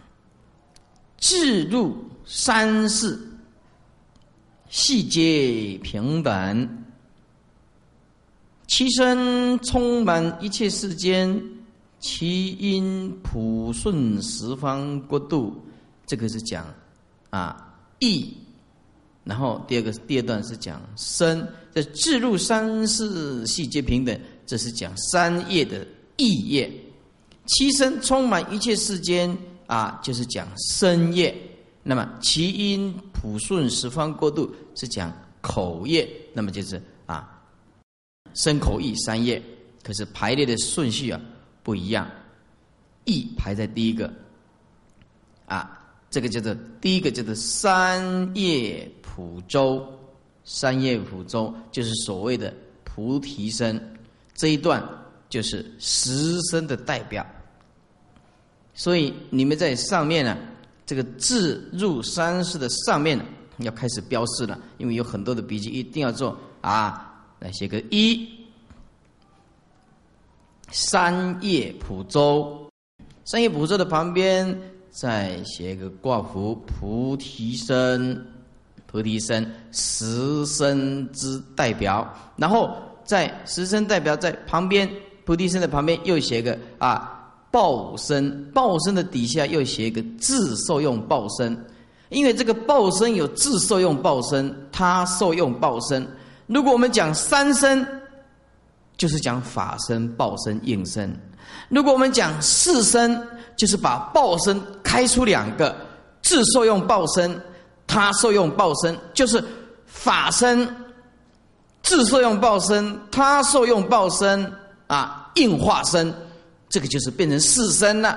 [1.19, 3.19] 制入三世，
[4.71, 6.84] 细节平等，
[8.67, 11.43] 其身充满一切世间。
[12.07, 15.55] 其因普顺十方国度，
[16.05, 16.67] 这个是讲
[17.31, 18.31] 啊意，
[19.25, 25.87] 然后第二个第二段是讲身，这自入三世细节平等，这是讲三业的
[26.19, 26.71] 意业。
[27.47, 29.35] 七身充满一切世间
[29.67, 30.47] 啊，就是讲
[30.77, 31.35] 身业。
[31.83, 36.79] 那么其因普顺十方过度是讲口业，那么就是，
[38.35, 39.43] 身口意三业。
[39.83, 41.21] 可是排列的顺序啊
[41.63, 42.11] 不一样，
[43.05, 44.11] 意排在第一个，
[45.47, 45.79] 啊，
[46.11, 49.87] 这个叫做第一个叫做三业普周，
[50.45, 53.79] 三业普周就是所谓的菩提身，
[54.35, 54.83] 这一段
[55.29, 57.27] 就是十身的代表。
[58.73, 60.37] 所以你们在上面呢，
[60.87, 63.25] 这个字入三世的上面呢，
[63.59, 67.14] 要开始标示了，因为有很多的笔记一定要做啊，
[67.45, 68.27] 来写个一。
[70.71, 72.69] 三叶普州，
[73.27, 74.59] 三叶普州的旁边
[74.91, 78.27] 再写一个挂符菩提身，
[78.87, 84.91] 菩提身十身之代表，然后在十身代表在旁边
[85.27, 91.57] 菩提身的旁边又写个啊报身，报身的底下又写一个自受用报身，
[92.09, 96.05] 因为这个报身有自受用报身，他受用报身。
[96.47, 97.87] 如果我们讲三身。
[98.97, 101.13] 就是讲法身、报身、应身。
[101.69, 103.21] 如果我们讲四身，
[103.57, 105.75] 就是把报身开出两个，
[106.23, 107.37] 自受用报身，
[107.89, 109.43] 他受用报身，就是
[109.85, 110.65] 法身
[111.83, 114.49] 自受用报身，他受用报身
[114.87, 116.15] 啊，应化身，
[116.69, 118.17] 这个就是变成四身了。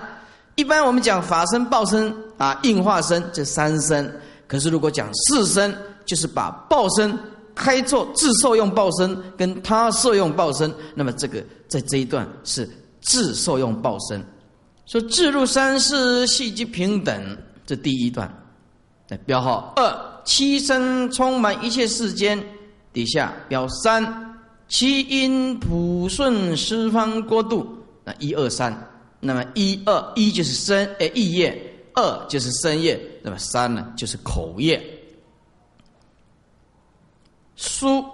[0.53, 4.15] 一般我们讲法身、报身啊，应化身这三身，
[4.47, 7.17] 可是如果讲四身，就是把报身。
[7.57, 12.69] 开作自受用报身，跟他受用报身，那么这个在这一段是
[13.01, 14.23] 自受用报身。
[14.85, 18.31] 说自入三世系即平等，这第一段，
[19.09, 22.41] 来标号二七身充满一切世间，
[22.93, 24.39] 底下标三
[24.69, 27.67] 七因普顺十方国度，
[28.05, 28.73] 那一二三，
[29.19, 31.59] 那么一二一就是身诶意业，
[31.95, 34.81] 二就是身业，那么三呢就是口业。
[37.57, 38.05] 书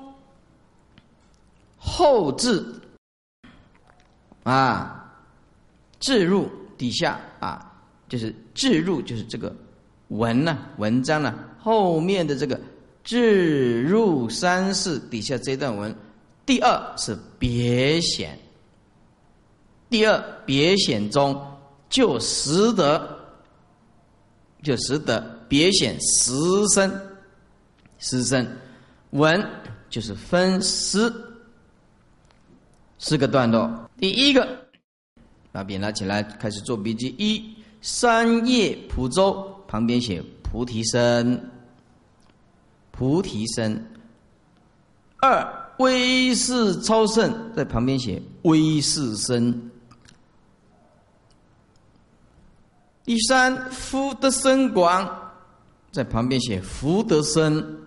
[1.77, 2.81] 后字
[4.43, 5.13] 啊，
[5.99, 7.71] 字入底下啊，
[8.09, 9.55] 就是字入，就是这个
[10.07, 12.59] 文呢，文章呢后面的这个
[13.03, 15.93] 字入三世底下这段文，
[16.45, 18.39] 第二是别显，
[19.89, 21.39] 第二别显中
[21.89, 23.19] 就识得，
[24.63, 26.33] 就识得别显实
[26.73, 26.89] 身，
[27.99, 28.47] 实身。
[29.13, 29.47] 文
[29.89, 31.11] 就是分诗，
[32.97, 33.89] 四个段落。
[33.97, 34.47] 第一个，
[35.51, 37.13] 把笔拿起来，开始做笔记。
[37.17, 41.51] 一，三叶蒲州旁边写菩提身，
[42.91, 43.85] 菩提身。
[45.21, 49.71] 二，威势超胜在旁边写威势身。
[53.05, 55.31] 第三，福德深广
[55.91, 57.82] 在旁边写福德深。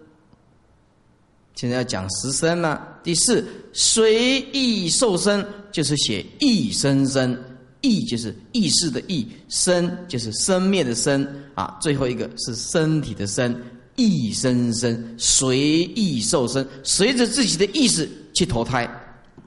[1.56, 2.86] 现在要讲十身了。
[3.02, 7.36] 第四，随意受身，就是写意生生，
[7.80, 11.78] 意就是意识的意，生就是生灭的生啊。
[11.80, 13.58] 最后一个是身体的身，
[13.96, 18.86] 意生生，随意受身，随着自己的意识去投胎。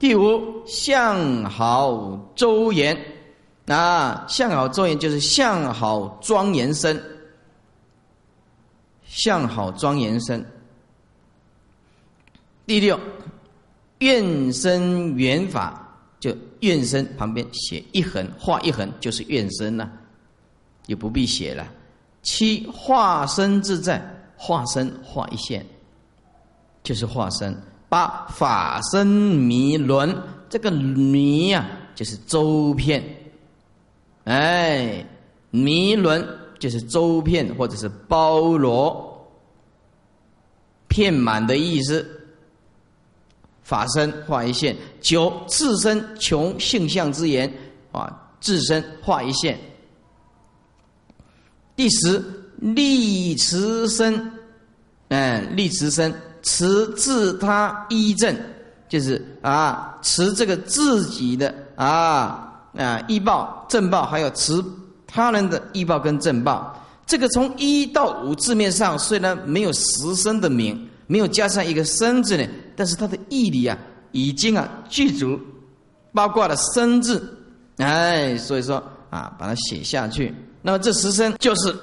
[0.00, 2.98] 第五，相好周延，
[3.66, 7.00] 啊，相好周延就是相好庄严身，
[9.06, 10.44] 相好庄严身。
[12.70, 12.96] 第六，
[13.98, 19.90] 愿生缘法，就愿生旁边写一横，画一横就是愿生了，
[20.86, 21.66] 也不必写了。
[22.22, 24.00] 七化身自在，
[24.36, 25.66] 化身画一线，
[26.84, 27.52] 就是化身。
[27.88, 30.16] 八法身弥轮，
[30.48, 33.02] 这个弥呀就是周遍，
[34.26, 35.04] 哎，
[35.50, 36.24] 弥轮
[36.60, 39.28] 就是周遍或者是包罗
[40.86, 42.18] 遍满的意思。
[43.70, 47.48] 法身化一线，九自身穷性相之言
[47.92, 49.56] 啊，自身化一线。
[51.76, 52.20] 第十
[52.58, 54.32] 立持身，
[55.06, 56.12] 嗯，立持身
[56.42, 58.36] 持自他依正，
[58.88, 64.60] 就是啊，持这个自己的啊啊依报正报，还有持
[65.06, 66.76] 他人的依报跟正报。
[67.06, 70.89] 这个从一到五字面上虽然没有十身的名。
[71.10, 72.46] 没有加上一个“生”字呢，
[72.76, 73.76] 但是它的义理啊，
[74.12, 75.36] 已经啊具足，
[76.12, 77.36] 包括了“生”字，
[77.78, 78.76] 哎，所以说
[79.10, 80.32] 啊，把它写下去。
[80.62, 81.74] 那么这十声就是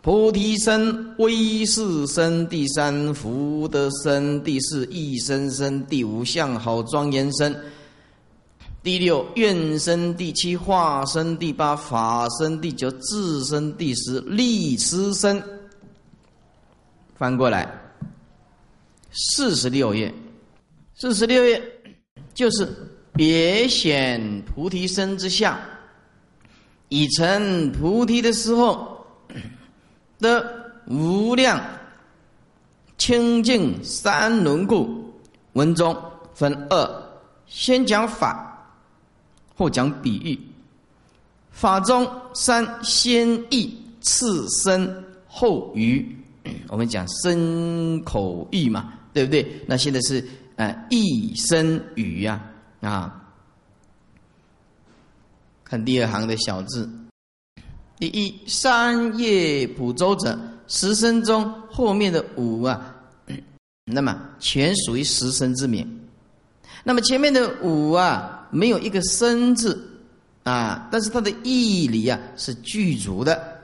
[0.00, 7.54] 菩提生、威势生、第三福德生、第四义生生、第五相好庄严生。
[8.82, 15.42] 第六愿生第七，化生第八，法生第九，自生第十，立持生。
[17.16, 17.68] 翻过来，
[19.10, 20.12] 四十六页，
[20.94, 21.62] 四十六页
[22.34, 22.68] 就是
[23.12, 25.58] 别显菩提身之相，
[26.88, 29.06] 已成菩提的时候
[30.18, 31.60] 的无量
[32.96, 35.06] 清净三轮故。
[35.54, 35.96] 文中
[36.34, 37.02] 分二，
[37.46, 38.70] 先讲法，
[39.54, 40.38] 后讲比喻。
[41.50, 46.17] 法中三先意，次身后语。
[46.68, 49.46] 我们讲身口意嘛，对不对？
[49.66, 50.26] 那现在是
[50.56, 52.44] 呃意身语呀
[52.80, 53.24] 啊。
[55.64, 56.88] 看第二行的小字，
[57.98, 62.94] 第一三叶普周者，十声中后面的五啊，
[63.84, 66.00] 那么全属于十声之名。
[66.84, 70.00] 那么前面的五啊，没有一个生字
[70.42, 73.60] 啊，但是它的义理啊是具足的，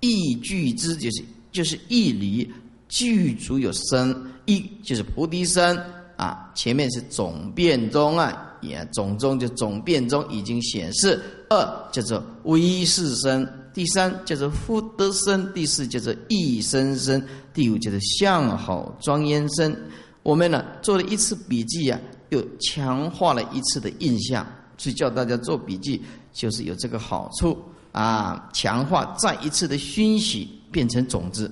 [0.00, 1.24] 意具之就是。
[1.56, 2.52] 就是一理
[2.86, 5.74] 具足有生，一就是菩提生
[6.18, 6.52] 啊。
[6.54, 11.18] 前面是总变中啊，也总中就总变中已经显示。
[11.48, 17.22] 二叫做威势生，第三叫做福德生，第四叫做义生生，
[17.54, 19.74] 第五叫做相好庄严生。
[20.22, 21.98] 我们呢做了一次笔记啊，
[22.28, 24.46] 又强化了一次的印象，
[24.76, 26.02] 所以叫大家做笔记，
[26.34, 27.56] 就是有这个好处
[27.92, 30.50] 啊，强化再一次的熏习。
[30.76, 31.50] 变成种子，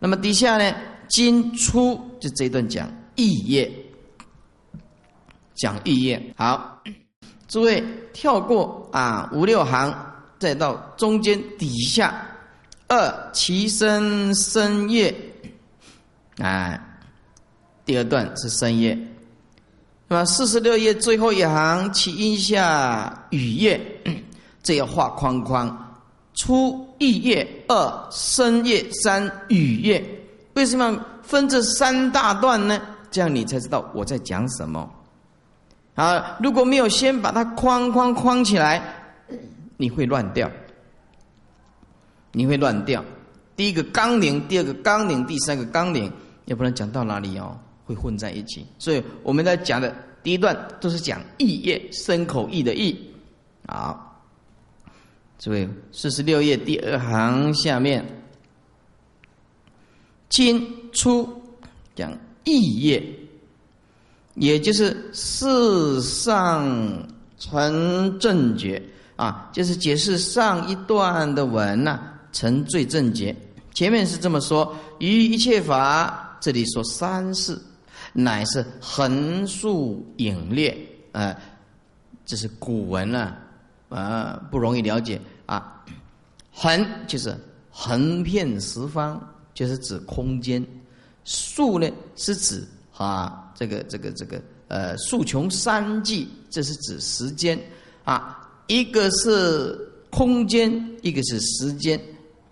[0.00, 0.74] 那么底下呢？
[1.06, 3.70] 今初就这一段讲意业，
[5.54, 6.20] 讲意业。
[6.36, 6.82] 好，
[7.46, 7.80] 诸位
[8.12, 9.94] 跳过啊五六行，
[10.40, 12.26] 再到中间底下
[12.88, 15.14] 二其生生业，
[16.38, 16.76] 啊，
[17.84, 18.98] 第二段是生业。
[20.08, 23.80] 那么四十六页最后一行其阴下雨夜，
[24.64, 25.94] 这要画框框。
[26.34, 30.04] 初意业，二生业，三语业。
[30.54, 32.80] 为什么分这三大段呢？
[33.10, 34.90] 这样你才知道我在讲什么。
[35.94, 38.82] 啊，如果没有先把它框框框起来，
[39.76, 40.50] 你会乱掉。
[42.32, 43.04] 你会乱掉。
[43.56, 46.12] 第一个纲领，第二个纲领，第三个纲领，
[46.44, 48.66] 也不能讲到哪里哦，会混在一起。
[48.78, 52.96] 所以我们在讲的第一段都是讲意业，生口意的意。
[53.66, 54.04] 好。
[55.38, 58.04] 这位四十六页第二行下面，
[60.28, 61.28] 今初
[61.94, 62.12] 讲
[62.42, 63.00] 意业，
[64.34, 67.08] 也就是世上
[67.38, 68.82] 成正觉
[69.14, 72.00] 啊，就是解释上一段的文呐，
[72.32, 73.34] 成最正觉。
[73.72, 77.56] 前面是这么说：于一切法，这里说三世，
[78.12, 80.76] 乃是横竖影列
[81.12, 81.36] 啊，
[82.26, 83.38] 这是古文啊。
[83.88, 85.84] 啊，不容易了解啊！
[86.52, 87.34] 横就是
[87.70, 89.20] 横遍十方，
[89.54, 90.62] 就是指空间；
[91.24, 92.66] 竖呢是指
[92.96, 97.58] 啊，这个这个这个呃，竖穷三际，这是指时间
[98.04, 98.44] 啊。
[98.66, 99.78] 一个是
[100.10, 100.70] 空间，
[101.00, 101.98] 一个是时间，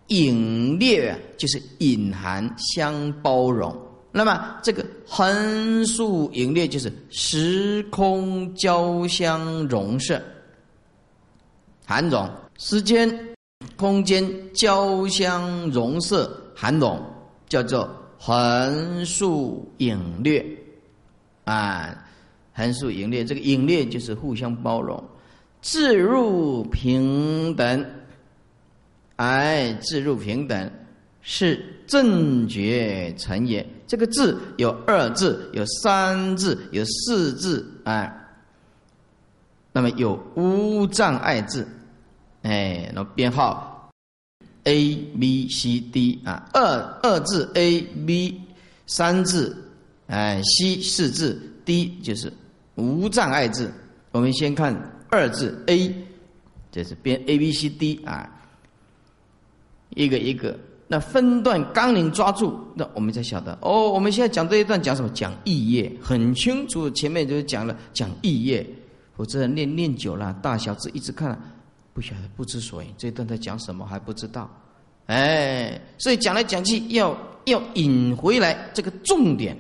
[0.07, 3.77] 隐列就是隐含相包容。
[4.13, 10.23] 那么这个横竖隐列就是时空交相融摄。
[11.87, 12.29] 含容
[12.59, 13.09] 时间、
[13.77, 17.01] 空间交相融摄，含容
[17.49, 20.45] 叫做横竖隐略
[21.45, 21.97] 啊，
[22.53, 25.01] 横竖隐略，这个隐略就是互相包容，
[25.63, 27.87] 自入平等，
[29.15, 30.69] 哎，自入平等
[31.21, 33.65] 是正觉成也。
[33.87, 38.13] 这个字有二字，有三字，有四字，哎，
[39.73, 41.65] 那么有无障碍字。
[42.47, 43.91] 哎，那编号
[44.63, 46.63] A B C D 啊，二
[47.03, 48.41] 二字 A B，
[48.87, 49.69] 三字
[50.07, 52.33] 哎，C 四字 D 就是
[52.77, 53.73] 无障碍字。
[54.13, 54.73] 我们先看
[55.11, 55.93] 二字 A，
[56.71, 58.31] 这是编 A B C D 啊，
[59.97, 63.91] 一个一个，那分段纲领抓住，那我们才晓得哦。
[63.91, 65.11] 我们现在讲这一段讲什么？
[65.11, 66.89] 讲意业，很清楚。
[66.91, 68.65] 前面就讲了讲意业，
[69.17, 71.37] 否则念念久了，大小字一直看。
[71.97, 74.51] 不晓得不知所以，这段在讲什么还不知道，
[75.07, 77.17] 哎，所以讲来讲去要
[77.47, 79.57] 要引回来这个重点，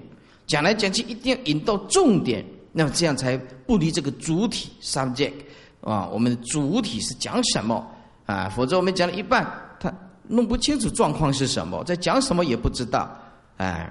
[0.46, 5.32] 讲来讲去一定要引到重点，那么这样才不离这个主体 subject
[5.80, 7.90] 啊，我们的主体是讲什么
[8.26, 8.50] 啊？
[8.50, 9.90] 否则我们讲了一半，他
[10.28, 13.18] 弄不清楚状况是什么，在讲什么也不知道，
[13.56, 13.90] 哎，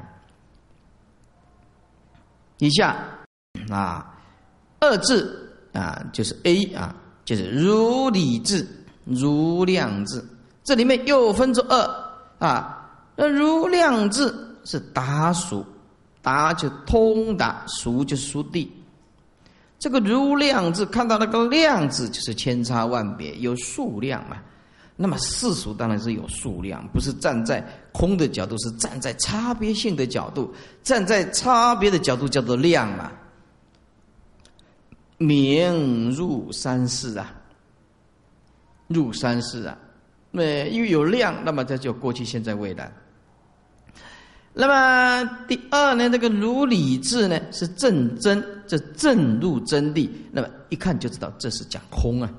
[2.60, 2.96] 以下
[3.72, 4.16] 啊
[4.80, 5.41] 二字。
[5.76, 6.96] 啊，就是 A 啊，
[7.26, 8.66] 就是如理智、
[9.04, 10.24] 如量智，
[10.64, 12.88] 这里面又分作二啊。
[13.16, 15.66] 那如量智是达熟，
[16.22, 18.72] 达就通达，熟就熟地。
[19.80, 24.38] 这个如量字，看到那个量字，就是千差万别，有数量嘛。
[24.96, 27.62] 那么世俗当然是有数量，不是站在
[27.92, 30.54] 空的角度，是站在差别性的角度，
[30.84, 33.12] 站在差别的角度叫做量嘛。
[35.18, 37.34] 名入三世啊，
[38.88, 39.78] 入三世啊，
[40.32, 42.91] 那因为有量，那么这就过去、现在、未来。
[44.53, 52.30] 那么第二呢，这个如理智呢是正真，这正入真谛，那么一看就知道这是讲空啊。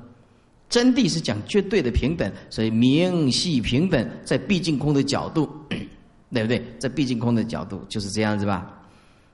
[0.68, 5.48] 真谛是讲绝对的平等，所以明系平等，在毕竟空的角度，
[6.32, 6.64] 对不对？
[6.78, 8.75] 在毕竟空的角度就是这样子吧。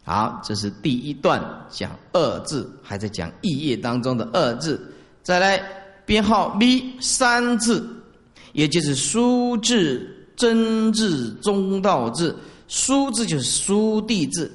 [0.05, 1.41] 好，这是第一段
[1.71, 4.81] 讲二字，还在讲意业当中的二字。
[5.23, 5.63] 再来
[6.05, 7.89] 编号 B 三字，
[8.53, 12.37] 也就是书字、真字、中道字。
[12.67, 14.51] 书字就是书地字，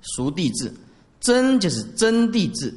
[0.00, 0.72] 书地字，
[1.20, 2.72] 真就是真地字。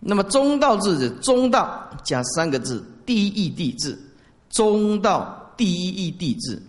[0.00, 3.96] 那么中道字是中道加三个字，第一地字，
[4.50, 6.60] 中道第一义地字。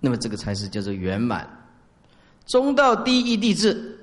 [0.00, 1.46] 那么这个才是叫做圆满。
[2.48, 3.96] 中道第一地字，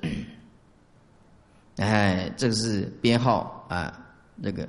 [1.77, 3.93] 哎，这个是编号啊，
[4.35, 4.65] 那个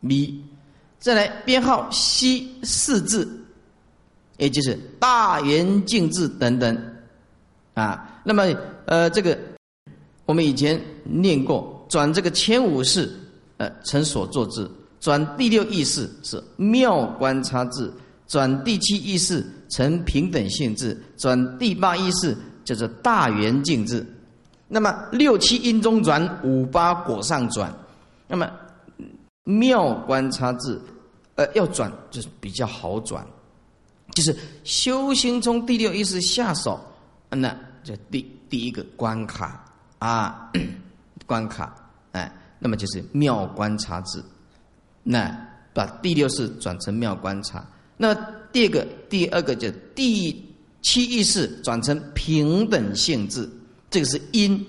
[0.00, 0.44] 咪，
[0.98, 3.42] 再来编号西四字。
[4.38, 6.78] 也就是大圆镜字等等，
[7.72, 8.44] 啊，那么
[8.84, 9.38] 呃，这个
[10.26, 13.10] 我们以前念过，转这个前五世，
[13.56, 17.90] 呃，成所作字；转第六意识是妙观察字；
[18.28, 22.36] 转第七意识成平等性质；转第八意识
[22.66, 24.06] 叫做大圆净智。
[24.68, 27.72] 那么六七因中转，五八果上转。
[28.28, 28.50] 那么
[29.44, 30.78] 妙观察智，
[31.36, 33.24] 呃，要转就是比较好转。
[34.12, 36.80] 就是修行从第六意识下手，
[37.30, 39.64] 那这第第一个关卡
[39.98, 40.50] 啊，
[41.26, 41.74] 关卡
[42.12, 44.22] 哎，那么就是妙观察智，
[45.02, 45.30] 那
[45.72, 47.64] 把第六识转成妙观察。
[47.96, 48.14] 那
[48.52, 50.45] 第二个第二个就第
[50.86, 53.50] 七意识转成平等性质，
[53.90, 54.64] 这个是因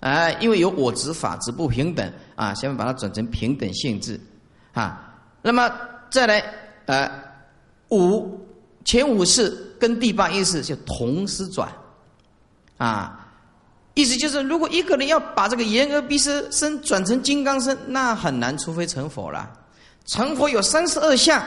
[0.00, 4.20] 啊，因为有我执法执不平等啊，下面把它转成平等性质
[4.74, 5.16] 啊。
[5.40, 5.72] 那么
[6.10, 6.44] 再来
[6.84, 7.10] 呃
[7.88, 8.38] 五。
[8.84, 11.72] 前五次跟第八意识就同时转，
[12.78, 13.32] 啊，
[13.94, 19.48] 意思就是，如果一个人要把这个言而鼻舌身转成金刚身，那很难，除非成佛了。
[20.04, 21.40] 成佛有三十二相，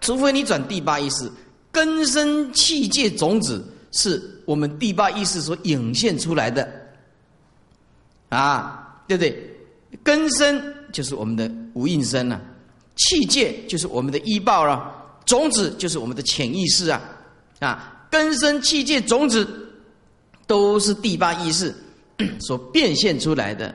[0.00, 1.28] 除非你转第八意识，
[1.76, 3.62] 根生气界种子
[3.92, 6.66] 是我们第八意识所涌现出来的，
[8.30, 9.54] 啊，对不对？
[10.02, 10.58] 根生
[10.90, 12.40] 就是我们的无应身了，
[12.96, 14.90] 气界就是我们的依报了。
[15.26, 16.98] 种子就是我们的潜意识啊，
[17.60, 19.46] 啊，根生气界种子
[20.46, 21.74] 都是第八意识
[22.40, 23.74] 所变现出来的，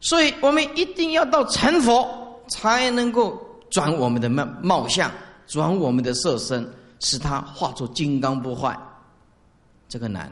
[0.00, 5.08] 所以我们一定要到成佛才能够转我们的貌貌相，
[5.46, 6.68] 转我们的色身，
[7.00, 8.78] 使他化作金刚不坏，
[9.88, 10.30] 这个难。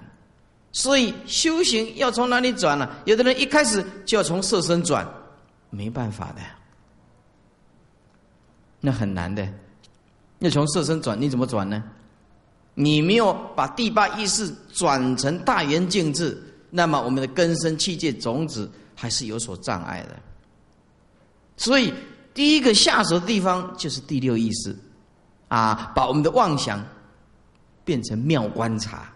[0.73, 2.89] 所以修行要从哪里转呢？
[3.07, 5.07] 有的人一开始就要从色身转，
[5.71, 6.41] 没办法的，
[8.81, 9.47] 那很难的。
[10.41, 11.83] 要从色身转，你怎么转呢？
[12.75, 16.37] 你没有把第八意识转成大圆净智，
[16.69, 20.17] 那么我们的根生器界种子还是有所障碍的。
[21.57, 21.91] 所以
[22.35, 24.77] 第一个下手的地方就是第六意识，
[25.49, 26.85] 啊，把我们的妄想
[27.85, 29.13] 变成妙观察，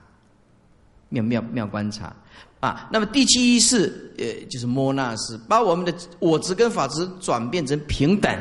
[1.08, 2.14] 妙妙妙观察
[2.60, 2.88] 啊。
[2.92, 8.32] 那么第七是，呃，就是摩那斯，把我们的我执跟法执转变成平等，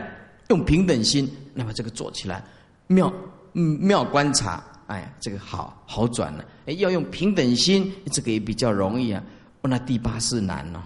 [0.50, 2.44] 用平等心，那么这个做起来。
[2.88, 3.12] 妙，
[3.54, 6.46] 妙观察，哎，这个好好转了。
[6.68, 9.24] 哎，要用平等心，这个也比较容易啊。
[9.62, 10.84] 那第八世难了，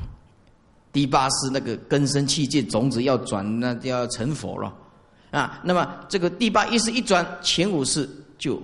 [0.92, 4.74] 第八世那个根生气界种子要转，那就要成佛了
[5.34, 5.60] 啊。
[5.66, 8.64] 那么这个第八意识一转，前五世就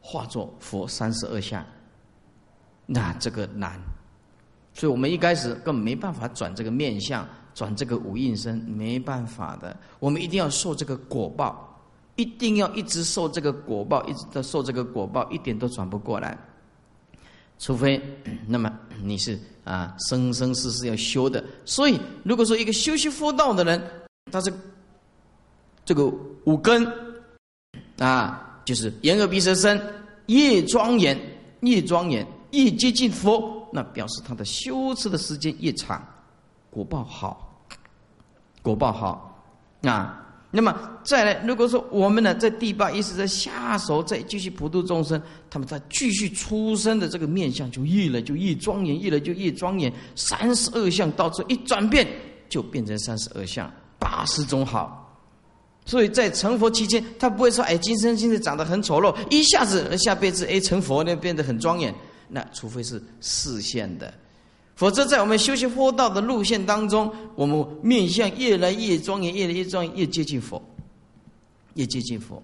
[0.00, 1.64] 化作佛三十二相，
[2.84, 3.78] 那这个难。
[4.74, 9.76] 所以我们一开始根本没办法转这个面相，转这个五应身，没办法的。
[10.00, 11.64] 我们一定要受这个果报。
[12.16, 16.36] 一定要一直受这个果报，一直都受这个果报，一点都转不过来。
[17.60, 18.02] 除非，
[18.44, 18.68] 那么
[19.04, 21.44] 你是啊，生生世世要修的。
[21.64, 23.80] 所以，如果说一个修习佛道的人，
[24.32, 24.52] 他是
[25.88, 26.04] 这个
[26.44, 26.86] 五根
[27.96, 29.80] 啊，就是眼耳鼻舌身，
[30.26, 31.18] 越庄严，
[31.60, 36.06] 越庄严，越接近佛，那表示他的修持的时间越长，
[36.68, 37.66] 果报好。
[38.60, 39.42] 果报好
[39.80, 40.26] 啊。
[40.50, 45.18] 那么再来，如果说我们呢，在第八意识在下手，再继续普度众生，
[45.48, 49.90] 他们在继续出生的这个面相就越来就越庄严，越来就越庄严。
[50.14, 52.06] 三十二相到这一转变，
[52.50, 55.06] 就变成三十二相，八十种好。
[55.88, 61.92] 所以在成佛期间，他不会说：“哎，今生今世长得很丑陋，一下子下辈子哎成佛呢变得很庄严。”
[62.28, 64.12] 那除非是视线的。
[64.74, 70.62] 否则，在我们修习佛道的路线当中，我们面相越来越庄严，越来越庄严，越接近佛，
[71.72, 72.42] 越接近佛。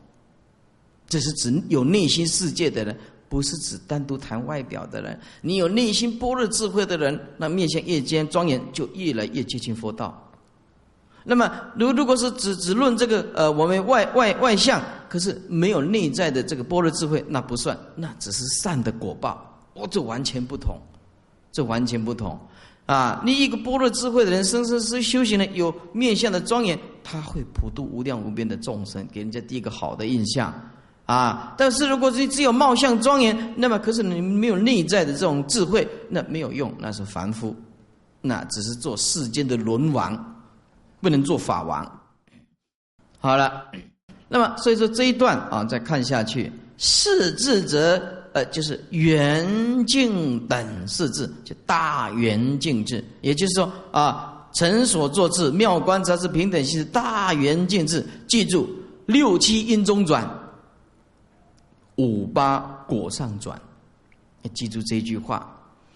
[1.06, 5.20] 这是指有内心世界的人，不是指单独谈外表的人。
[5.42, 10.23] 你有内心般若智慧的人，那面相越兼庄严，就越来越接近佛道。
[11.24, 20.78] 那么，如如果是只只论这个呃，我们外外外相，可是没有内在的这个般若智慧，那不算，那只是善的果报，哦，这完全不同。
[21.52, 22.36] 这完全不同，
[22.86, 23.22] 啊！
[23.24, 30.52] 你一个般若智慧的人，生生世修行的有面相的庄严，他会普度无量无边的众生，给人家第一个好的印象，
[31.06, 31.54] 啊！
[31.56, 37.54] 但是如果是只有貌相庄严，那么可是你没有内在的这种智慧，那没有用，那是凡夫，
[38.20, 40.33] 那只是做世间的轮王，
[41.04, 42.00] 不能做法王。
[43.20, 43.66] 好了，
[44.26, 48.02] 那么所以说这一段啊，再看下去，四智则。
[48.34, 58.04] 呃，就是圆净等四字，就大圆净智，也就是说啊，成所作智，妙观察智，平等心，大圆净智。
[58.26, 58.68] 记住，
[59.06, 60.28] 六七因中转，
[61.94, 63.56] 五八果上转，
[64.52, 65.53] 记住这句话。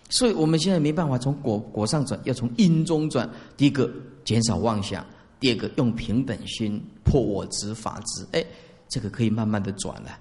[0.09, 3.28] 所以我们现在没办法从果果上转，要从因中转。
[3.56, 3.90] 第一个
[4.24, 5.04] 减少妄想，
[5.38, 8.44] 第二个用平等心破我执法执，哎，
[8.88, 10.18] 这个可以慢慢的转了。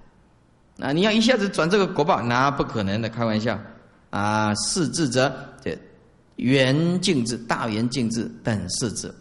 [0.80, 0.92] 啊！
[0.92, 3.60] 你要一下子转这个国报，那不可能的，开玩笑。
[4.10, 5.34] 啊，四智者，
[5.64, 5.78] 这
[6.36, 9.12] 圆净智、大圆净智等四智，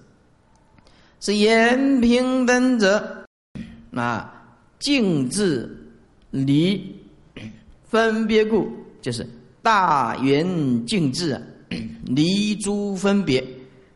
[1.21, 3.25] 是言平等者。
[3.91, 4.31] 那，
[4.79, 5.75] 净智
[6.31, 6.95] 离
[7.85, 9.27] 分别故，就是
[9.67, 11.37] 大圆净智
[12.07, 13.45] 离诸分别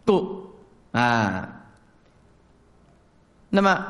[0.05, 0.45] 故
[0.91, 1.49] 啊。
[3.49, 3.87] 那么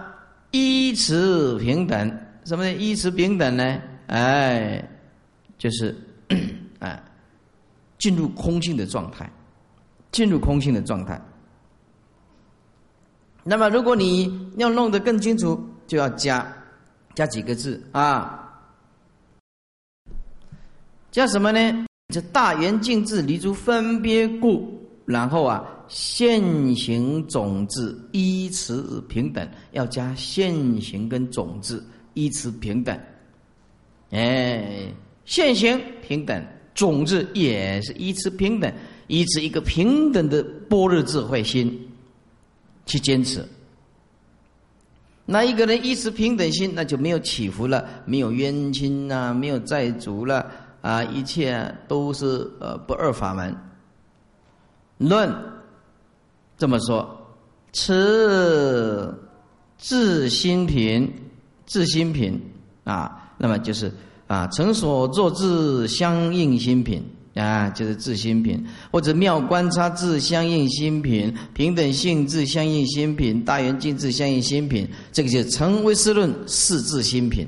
[0.50, 2.20] 依此平等。
[2.44, 2.72] 什么呢？
[2.74, 3.80] 依持平等呢？
[4.08, 4.86] 哎，
[5.56, 5.96] 就是
[6.80, 7.02] 哎，
[7.96, 9.30] 进入空性的状态，
[10.12, 11.18] 进入空性的状态。
[13.42, 16.46] 那么，如果你要弄得更清楚，就要加
[17.14, 18.39] 加几个字啊？
[21.10, 21.86] 叫什么呢？
[22.12, 24.68] 这大圆净智离诸分别故，
[25.06, 31.84] 然后啊，现行种子依此平等，要加现行跟种子。
[32.14, 32.98] 依此平等，
[34.10, 34.92] 哎，
[35.24, 36.44] 现行平等，
[36.74, 38.70] 种子也是依此平等，
[39.06, 41.88] 依此一个平等的般若智慧心
[42.84, 43.46] 去坚持。
[45.24, 50.50] 那一个人依此平等心，那就没有起伏了，没有冤亲呐，没有债主了
[50.80, 53.56] 啊，一切都是呃不二法门。
[54.98, 55.34] 论
[56.56, 57.08] 这么说，
[57.72, 59.14] 持
[59.78, 61.12] 自心平。
[61.66, 62.36] 自心品
[62.82, 63.92] 啊，那么就是
[64.26, 67.00] 啊，成所作自相应心品
[67.36, 77.46] 啊，就是自心品，或者妙观察自相应心品，平等性自相应心品，大圆镜自相应心品，这个就成为思论四自心品。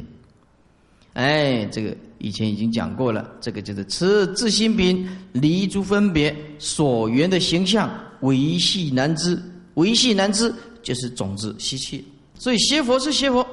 [1.14, 7.90] 哎，这个以前已经讲过了，这个就是持自心品，离诸分别所缘的形象，
[8.20, 9.40] 维系难知，
[9.74, 10.52] 维系难知
[10.82, 12.04] 就是种子习气，
[12.34, 13.46] 所以邪佛是邪佛。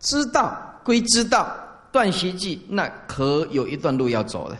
[0.00, 1.54] 知道归知道，
[1.92, 4.58] 断习记那可有一段路要走了，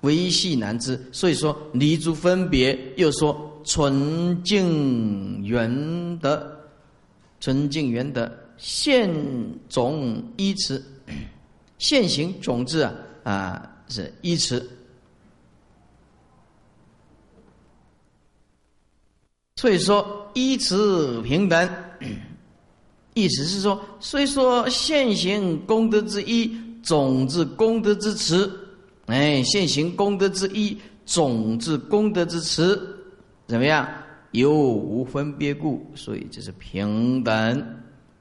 [0.00, 0.98] 维系难知。
[1.12, 6.50] 所以说离诸分别，又说纯净圆德，
[7.40, 9.10] 纯净圆德现
[9.68, 10.82] 种依持，
[11.84, 14.66] 现行种子啊啊是依持。
[19.56, 21.68] 所以说依持平等。
[23.12, 26.50] 意思是说，虽说现行功德之一，
[26.82, 28.50] 种子功德之持，
[29.04, 32.80] 哎，现行功德之一，种子功德之持，
[33.46, 33.86] 怎么样？
[34.30, 37.76] 有无分别故，所以这是平等。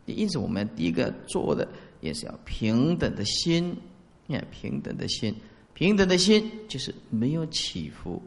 [0.06, 1.66] 因此，我们第一个做的
[2.04, 3.76] 也是要平等的心，
[4.28, 5.34] 你看，平等的心，
[5.74, 8.22] 平等的心就是没有起伏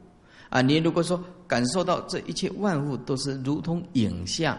[0.48, 0.60] 啊。
[0.60, 4.58] 你如果说感受到这一切万物都是如同影像。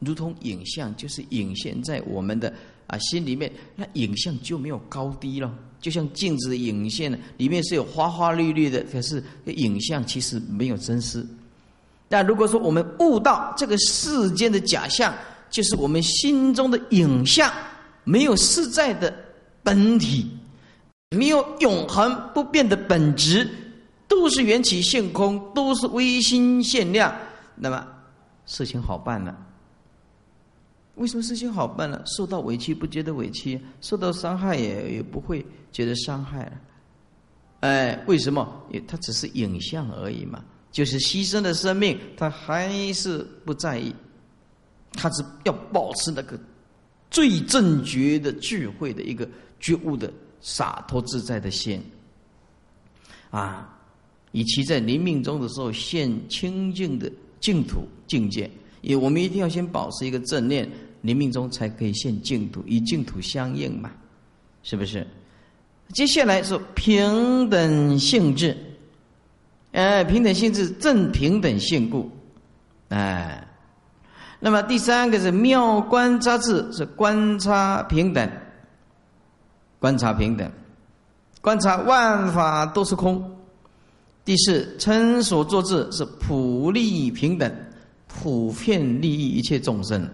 [0.00, 2.52] 如同影像，就是影现在我们的
[2.86, 5.50] 啊心里面，那影像就没有高低了。
[5.80, 11.24] 就像镜子的影现，里面是有花花绿绿的，可是影像其实没有真实。
[12.06, 15.14] 但如果说我们悟到这个世间的假象，
[15.48, 17.50] 就是我们心中的影像，
[18.04, 19.14] 没有实在的
[19.62, 20.30] 本体，
[21.10, 23.48] 没有永恒不变的本质，
[24.06, 27.14] 都是缘起性空，都是微心限量，
[27.56, 27.86] 那么
[28.46, 29.36] 事情好办了。
[30.96, 32.02] 为什么事情好办了？
[32.06, 36.52] 受到委屈不觉得委屈，受到伤害也也不会觉得伤害了。
[37.60, 38.62] 哎，为什么？
[38.70, 40.44] 因为它只是影像而已嘛。
[40.70, 43.94] 就是牺牲的生命，他还是不在意，
[44.92, 46.36] 他是要保持那个
[47.14, 49.28] 最正觉的智慧的一个
[49.60, 51.80] 觉悟的洒脱自在的心
[53.30, 53.72] 啊，
[54.32, 57.08] 以其在临命中的时候现清净的
[57.38, 58.50] 净土境界，
[58.80, 60.68] 也我们一定要先保持一个正念，
[61.02, 63.92] 临命中才可以现净土，与净土相应嘛，
[64.64, 65.06] 是不是？
[65.92, 68.56] 接下来是平等性质。
[69.70, 72.10] 哎，平等性质正平等性故，
[72.88, 73.46] 哎，
[74.44, 78.30] 那么第三个是妙观察智，是观察平等，
[79.78, 80.46] 观察平等，
[81.40, 83.38] 观察万法都是空。
[84.22, 87.50] 第四称所作智是普利平等，
[88.06, 90.06] 普遍利益一切众生，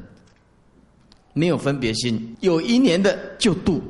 [1.32, 3.82] 没有分别心，有因缘的就度，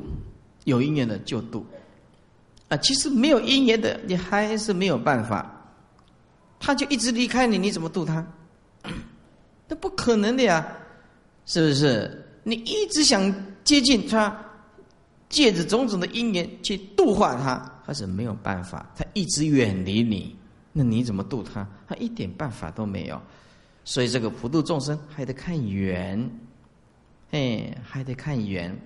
[0.63, 1.63] 有因缘的就度，
[2.67, 5.55] 啊，其实没有因缘的，你还是没有办法。
[6.59, 8.25] 他就一直离开你，你怎么度他？
[9.71, 10.67] 那不可能的呀，
[11.45, 12.25] 是不是？
[12.43, 14.37] 你一直想接近他，
[15.29, 18.91] 借着种种的因缘去度化他，他是没有办法。
[18.97, 20.35] 他一直远离你，
[20.73, 21.65] 那你怎么度他？
[21.87, 23.21] 他一点办法都没有。
[23.85, 26.29] 所以这个普度众生还得看缘，
[27.29, 28.77] 哎，还得看缘。